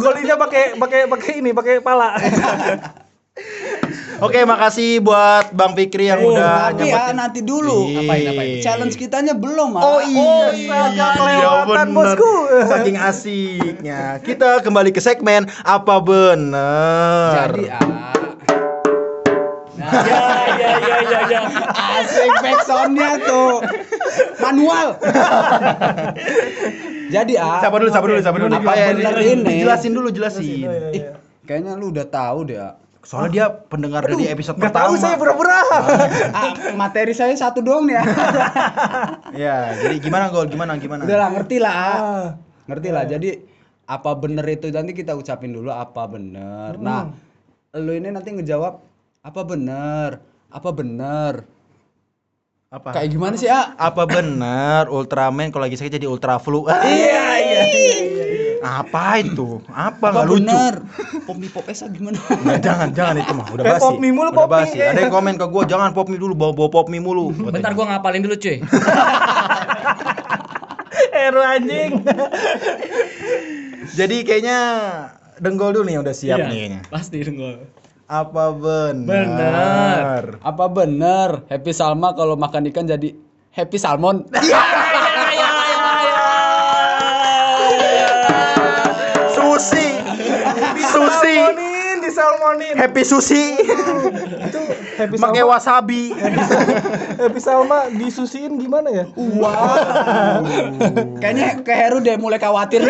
Golinya 0.00 0.36
pakai 0.40 0.80
pakai 0.80 1.00
pakai 1.12 1.32
ini, 1.44 1.50
pakai 1.52 1.84
pala. 1.84 2.16
Oke, 4.24 4.40
makasih 4.48 5.04
buat 5.04 5.52
Bang 5.52 5.76
Fikri 5.76 6.08
yang 6.08 6.24
udah 6.24 6.72
Tapi 6.72 6.88
ya 6.88 7.12
nanti 7.12 7.44
dulu. 7.44 7.84
Ih. 7.92 8.08
Ngapain, 8.08 8.22
ngapain? 8.24 8.56
Challenge 8.64 8.96
kitanya 8.96 9.36
belum, 9.36 9.76
ah. 9.76 9.84
Oh 9.84 10.00
iya, 10.00 10.48
Astaga, 10.48 11.08
kelewatan, 11.20 11.86
bener. 11.92 12.16
bosku. 12.16 12.32
Saking 12.72 12.96
asiknya. 12.96 14.00
Kita 14.24 14.64
kembali 14.64 14.96
ke 14.96 15.04
segmen 15.04 15.44
apa 15.60 16.00
bener. 16.00 17.52
Jadi 17.52 17.64
ah. 17.68 17.84
Ya 19.84 19.92
ya 20.56 20.70
ya 20.80 20.96
ya 21.04 21.20
ya. 21.28 21.40
Asik 22.00 22.32
backsoundnya 22.40 23.20
tuh 23.28 23.60
manual. 24.40 24.96
Jadi 27.12 27.36
ah. 27.36 27.60
Sabar 27.60 27.76
dulu, 27.84 27.90
sabar 27.92 28.08
dulu, 28.08 28.20
sabar 28.24 28.40
dulu. 28.40 28.56
Apa 28.56 28.72
ya, 28.72 28.96
ini? 29.20 29.44
Dijelasin 29.60 29.92
dulu, 29.92 30.08
jelasin. 30.08 30.64
Ih, 30.96 31.12
kayaknya 31.44 31.76
lu 31.76 31.92
udah 31.92 32.08
tahu 32.08 32.48
deh. 32.48 32.83
Ah. 33.04 33.08
Soalnya 33.08 33.30
dia 33.30 33.46
pendengar 33.68 34.00
dari 34.02 34.24
episode 34.32 34.56
Gak 34.56 34.72
pertama. 34.72 34.88
tahu 34.88 34.94
saya 34.96 35.14
pura-pura. 35.20 35.60
Ah, 36.34 36.50
materi 36.74 37.12
saya 37.12 37.36
satu 37.36 37.60
doang 37.60 37.84
nih 37.84 38.00
ya. 38.00 38.04
Ya, 39.44 39.56
jadi 39.84 40.00
gimana 40.00 40.32
gol? 40.32 40.48
Gimana 40.48 40.80
gimana? 40.80 41.04
Udah 41.04 41.18
lah 41.20 41.28
ngerti 41.36 41.56
lah. 41.60 41.74
ah. 41.76 41.92
Ah. 41.94 42.26
Ngerti 42.66 42.88
lah. 42.88 43.04
Jadi 43.04 43.30
apa 43.84 44.10
bener 44.16 44.44
itu 44.48 44.72
nanti 44.72 44.96
kita 44.96 45.12
ucapin 45.12 45.52
dulu 45.52 45.68
apa 45.68 46.08
bener. 46.08 46.80
Nah, 46.80 47.12
lu 47.76 47.92
ini 47.92 48.08
nanti 48.08 48.32
ngejawab 48.32 48.80
apa 49.20 49.40
bener? 49.44 50.24
Apa 50.48 50.70
bener? 50.72 51.44
Apa? 52.74 52.90
Kayak 52.90 53.08
gimana 53.14 53.34
sih, 53.38 53.46
ah? 53.46 53.70
Apa 53.78 54.02
benar 54.02 54.90
Ultraman 54.90 55.54
kalau 55.54 55.70
lagi 55.70 55.78
sakit 55.78 55.94
jadi 55.94 56.10
Ultra 56.10 56.42
Flu? 56.42 56.66
Iya, 56.66 57.26
iya, 57.38 57.62
iya. 57.70 57.94
Apa 58.64 59.20
itu? 59.20 59.60
Apa 59.68 60.06
nggak 60.08 60.24
lucu? 60.26 60.36
bener? 60.40 60.74
Pop 61.22 61.36
mie 61.36 61.46
pop 61.46 61.66
esa 61.66 61.84
gimana? 61.86 62.16
Nggak, 62.16 62.58
jangan, 62.58 62.88
jangan 62.90 63.14
itu 63.18 63.32
mah. 63.32 63.46
Udah 63.46 63.62
Eh, 63.62 63.70
basi. 63.70 63.82
pop 63.82 63.96
mie 63.98 64.08
mulu, 64.10 64.24
Udah 64.26 64.38
pop 64.38 64.48
mie. 64.48 64.54
basi. 64.56 64.78
Ada 64.80 64.98
yang 64.98 65.12
komen 65.12 65.34
ke 65.34 65.46
gua, 65.46 65.62
jangan 65.64 65.92
pop 65.92 66.06
mie 66.06 66.16
dulu, 66.16 66.32
bawa 66.32 66.52
bawa 66.52 66.68
pop 66.70 66.86
mie 66.88 66.98
mulu. 66.98 67.28
Bentar 67.30 67.72
gua 67.72 67.84
ngapalin 67.90 68.20
dulu 68.20 68.34
cuy. 68.34 68.56
Ero 71.14 71.40
anjing. 71.40 72.02
Jadi 73.98 74.16
kayaknya 74.22 74.58
Denggol 75.36 75.70
dulu 75.72 75.84
nih 75.84 75.98
udah 75.98 76.10
siap 76.12 76.38
Iya, 76.38 76.46
nih 76.46 76.56
kayaknya. 76.56 76.80
Pasti 76.88 77.16
dong 77.20 77.36
gua. 77.36 77.54
Apa 78.04 78.44
benar? 78.50 79.04
Benar. 79.06 80.22
Apa 80.40 80.64
bener 80.68 81.28
Happy 81.46 81.72
Salma 81.72 82.12
kalau 82.12 82.34
makan 82.34 82.68
ikan 82.68 82.84
jadi 82.84 83.12
Happy 83.50 83.76
Salmon? 83.76 84.26
Happy 92.84 93.00
sushi. 93.00 93.56
Itu 94.44 94.60
happy 95.00 95.16
Pakai 95.16 95.40
wasabi. 95.40 96.12
Happy 97.16 97.40
Salma 97.40 97.88
disusiin 97.88 98.60
gimana 98.60 98.92
ya? 98.92 99.04
Wow. 99.16 100.44
Kayaknya 101.16 101.64
ke 101.64 101.72
Heru 101.72 102.04
deh 102.04 102.20
mulai 102.20 102.36
khawatir. 102.36 102.84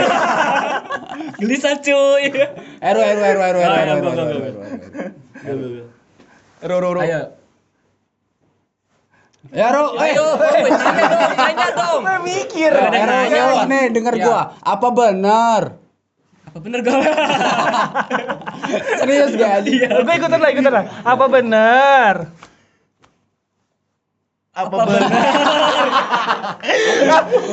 Gelisah 1.38 1.78
cuy. 1.78 2.26
Heru, 2.82 3.00
Heru, 3.06 3.22
Heru, 3.22 3.38
Heru, 3.38 3.60
Heru, 3.62 3.74
Heru, 3.78 3.94
gua, 4.02 4.12
Heru, 4.18 4.42
Heru. 4.42 4.60
Heru. 5.46 5.66
Ro 6.64 6.76
ro 6.82 6.90
ro. 6.98 7.00
Ayo. 7.06 7.22
Ya, 9.54 9.70
Ru, 9.70 9.94
eh. 9.94 10.10
Ayo, 10.10 10.24
oh, 10.24 10.34
tanya 10.42 11.04
dong, 11.06 11.32
tanya 11.38 11.68
dong. 11.70 12.02
Mikir. 12.26 12.72
Heru, 12.74 12.90
nanya, 12.90 13.22
Heru, 13.30 13.70
nih 13.70 13.84
denger 13.94 14.14
Ya. 14.18 14.24
gua. 14.26 14.42
Apa 14.58 14.88
bener? 14.90 15.83
Apa 16.54 16.62
bener 16.62 16.86
gua? 16.86 17.02
Serius 19.02 19.34
gak 19.34 19.50
aja? 19.58 19.90
Gue 20.06 20.14
ikutan 20.14 20.38
lah, 20.38 20.54
ikutan 20.54 20.70
lah. 20.70 20.86
Apa 21.02 21.26
benar? 21.26 22.30
Apa 24.54 24.76
benar? 24.86 25.02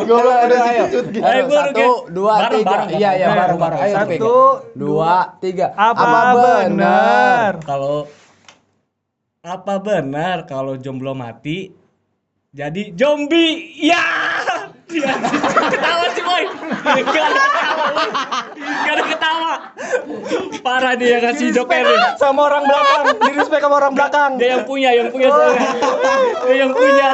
Gua 0.05 0.21
udah 0.21 0.61
ayo. 0.69 0.85
Ayo, 0.85 1.01
Ayo, 1.17 1.49
gua 1.49 1.65
satu, 1.65 1.89
dua, 2.13 2.45
Bareng, 2.45 2.61
tiga. 2.61 2.77
Iya, 2.93 3.09
iya, 3.17 3.25
bareng. 3.25 3.41
bareng, 3.41 3.57
bareng. 3.57 3.81
Ayo, 3.81 3.95
Satu, 3.97 4.37
dua, 4.77 5.33
tiga. 5.41 5.73
Apa, 5.73 6.37
benar? 6.37 7.57
Kalau 7.65 8.05
apa 9.41 9.81
benar 9.81 10.45
kalau 10.45 10.77
jomblo 10.77 11.17
mati 11.17 11.73
jadi 12.53 12.93
zombie? 12.93 13.81
Ya. 13.81 13.97
Ya, 13.97 14.50
ketawa 15.71 16.05
sih 16.11 16.23
boy. 16.23 16.43
Gak 16.51 17.23
ada 17.23 17.43
ketawa. 17.45 17.85
boy. 17.87 18.07
Gak 18.59 18.93
ada 18.93 19.03
ketawa. 19.07 19.53
Parah 20.61 20.93
dia 20.99 21.17
kasih 21.23 21.55
joker 21.55 21.81
nih. 21.81 21.99
Sama 22.19 22.51
orang 22.51 22.63
belakang, 22.67 23.03
di 23.21 23.31
respect 23.37 23.63
sama 23.63 23.75
orang 23.79 23.93
belakang. 23.95 24.31
Dia 24.35 24.59
yang 24.59 24.63
punya, 24.67 24.89
yang 24.91 25.07
punya 25.09 25.27
soalnya. 25.31 25.69
Dia 26.45 26.55
yang 26.67 26.71
punya. 26.75 27.09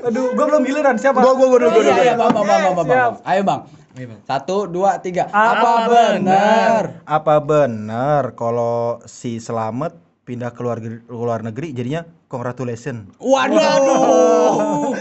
Aduh, 0.00 0.32
gue 0.32 0.46
belum 0.48 0.62
giliran 0.64 0.96
siapa? 0.96 1.20
Gua 1.20 1.36
gua 1.36 1.46
gua 1.52 1.60
dulu 1.68 1.76
gua 1.76 1.92
Iya, 2.00 2.16
bang, 2.16 2.32
bang, 2.32 2.44
bang, 2.48 2.74
bang. 2.88 3.12
Ayo, 3.28 3.42
bang. 3.44 3.60
Ayo, 4.00 4.06
Bang. 4.16 4.20
Satu, 4.24 4.70
dua, 4.70 5.02
tiga. 5.02 5.28
Apa 5.28 5.60
Apa 5.60 5.72
benar? 5.90 6.82
Apa 7.04 7.34
benar 7.42 8.32
kalau 8.32 9.02
si 9.04 9.42
Selamet 9.42 9.92
pindah 10.20 10.52
ke 10.52 10.60
luar 10.60 10.78
luar 11.08 11.40
negeri 11.40 11.72
jadinya 11.72 12.04
congratulations? 12.28 13.10
Waduh. 13.18 13.58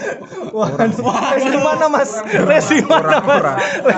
Waduh. 0.50 0.90
Les 1.30 1.46
di 1.46 1.60
mana, 1.62 1.86
Mas? 1.86 2.12
Les 2.26 2.66
di 2.66 2.82
mana, 2.82 3.22
Mas? 3.22 3.46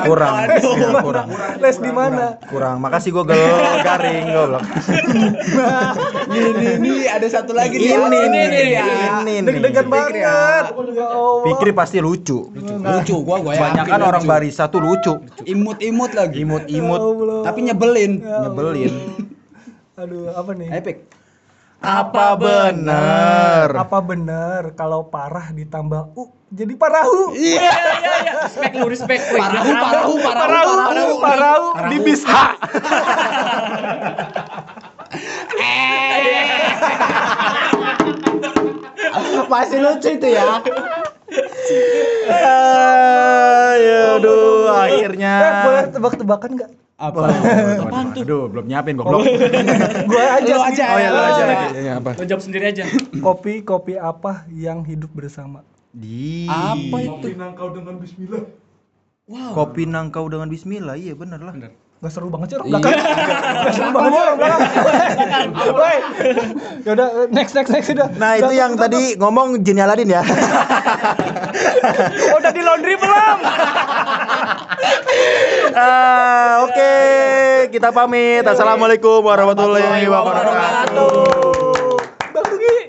kurang 0.04 0.36
ya, 0.36 1.00
kurang 1.00 1.28
Les 1.58 1.78
di 1.80 1.92
mana? 1.94 2.26
kurang 2.44 2.84
makasih 2.84 3.14
gue 3.14 3.24
gel 3.24 3.40
garing 3.80 4.26
goblok 4.28 4.64
Ini 6.32 6.76
nih 6.80 7.00
ada 7.08 7.28
satu 7.30 7.56
lagi 7.56 7.80
nih. 7.80 7.96
ini 7.96 8.20
Ini 8.28 8.62
ya. 8.68 8.84
ini 9.24 9.34
Deg-degan 9.42 9.88
banget. 9.88 10.14
Ya 10.20 10.68
Allah. 11.08 11.44
Pikri 11.46 11.72
pasti 11.72 11.98
lucu 12.00 12.52
Lucu 12.52 13.16
gua 13.22 13.40
gua 13.40 13.54
yakin 13.54 13.64
kebanyakan 13.88 14.00
orang 14.02 14.24
lucu. 14.24 14.32
barista 14.32 14.68
tuh 14.68 14.82
lucu 14.82 15.14
imut-imut 15.46 16.12
lagi. 16.12 16.44
imut-imut 16.44 17.00
Allah. 17.00 17.42
Tapi 17.48 17.60
nyebelin. 17.64 18.12
nyebelin 18.20 18.94
Aduh, 20.02 20.34
apa 20.34 20.52
nih? 20.58 20.70
Epic. 20.74 20.98
apa 21.82 22.38
benar 22.38 23.74
Apa 23.74 24.06
benar 24.06 24.74
kalau 24.78 25.10
parah 25.10 25.50
ditambah 25.50 26.14
u 26.18 26.30
jadi 26.50 26.74
parahu? 26.74 27.34
Iya, 27.38 27.58
iya, 27.62 28.14
iya. 28.22 28.34
Respect 28.50 28.74
lu, 28.82 28.86
respect. 28.90 29.24
Woi, 29.30 29.38
Parahu, 29.42 29.66
dia 29.66 29.78
parahu, 29.78 30.14
parahu, 30.18 30.74
Parahu, 30.82 31.14
parahu, 31.22 31.66
di 31.90 31.98
bis. 32.02 32.22
Masih 39.50 39.80
lucu 39.86 40.10
itu 40.18 40.28
ya. 40.34 40.62
aduh 44.18 44.68
akhirnya 44.76 45.34
Eh, 45.40 45.54
boleh 45.64 45.84
tebak-tebakan 45.94 46.50
nggak? 46.58 46.72
Apa? 47.02 47.34
aduh 48.22 48.46
belum 48.46 48.70
nyiapin 48.70 48.94
goblok 48.94 49.26
Gua 50.12 50.24
aja. 50.38 50.54
Lu 50.54 50.62
sih. 50.62 50.70
aja. 50.78 50.86
oh 50.94 51.00
ya 51.02 51.10
lu 51.10 51.20
aja 51.20 51.44
Iya. 51.44 51.68
Iya, 51.74 51.94
apa 51.98 52.10
Lu 52.14 52.26
jawab 52.30 52.44
sendiri 52.46 52.66
aja. 52.70 52.84
Kopi 53.26 53.66
kopi 53.66 53.98
apa 53.98 54.46
yang 54.54 54.86
hidup 54.86 55.10
bersama? 55.12 55.66
di 55.92 56.48
Apa 56.48 57.04
itu? 57.04 57.12
kopi 59.52 59.84
nangkau 59.84 60.28
dengan 60.32 60.48
bismillah 60.48 60.96
iya 60.96 61.16
bener 61.16 61.40
lah 61.44 61.56
Gak 62.02 62.10
seru 62.18 62.34
banget 62.34 62.50
sih 62.50 62.58
orang 62.58 62.68
belakang. 62.74 62.98
Gak 63.62 63.74
seru 63.78 63.90
banget 63.94 64.10
sih 64.10 64.22
orang 64.26 64.38
belakang. 64.42 64.62
Woi. 65.78 65.98
Ya 66.82 66.92
udah 66.98 67.08
next 67.30 67.54
next 67.54 67.70
next 67.70 67.94
udah. 67.94 68.10
Nah 68.18 68.42
itu 68.42 68.50
yang 68.58 68.74
tadi 68.74 69.14
ngomong 69.22 69.62
Jin 69.62 69.78
Aladin 69.78 70.10
ya. 70.10 70.26
Oh, 72.34 72.38
udah 72.42 72.50
di 72.50 72.62
laundry 72.66 72.98
belum? 72.98 73.38
Ah, 75.72 76.68
Oke, 76.68 76.94
kita 77.72 77.96
pamit. 77.96 78.44
Assalamualaikum 78.44 79.24
warahmatullahi 79.24 80.04
wabarakatuh. 80.10 81.51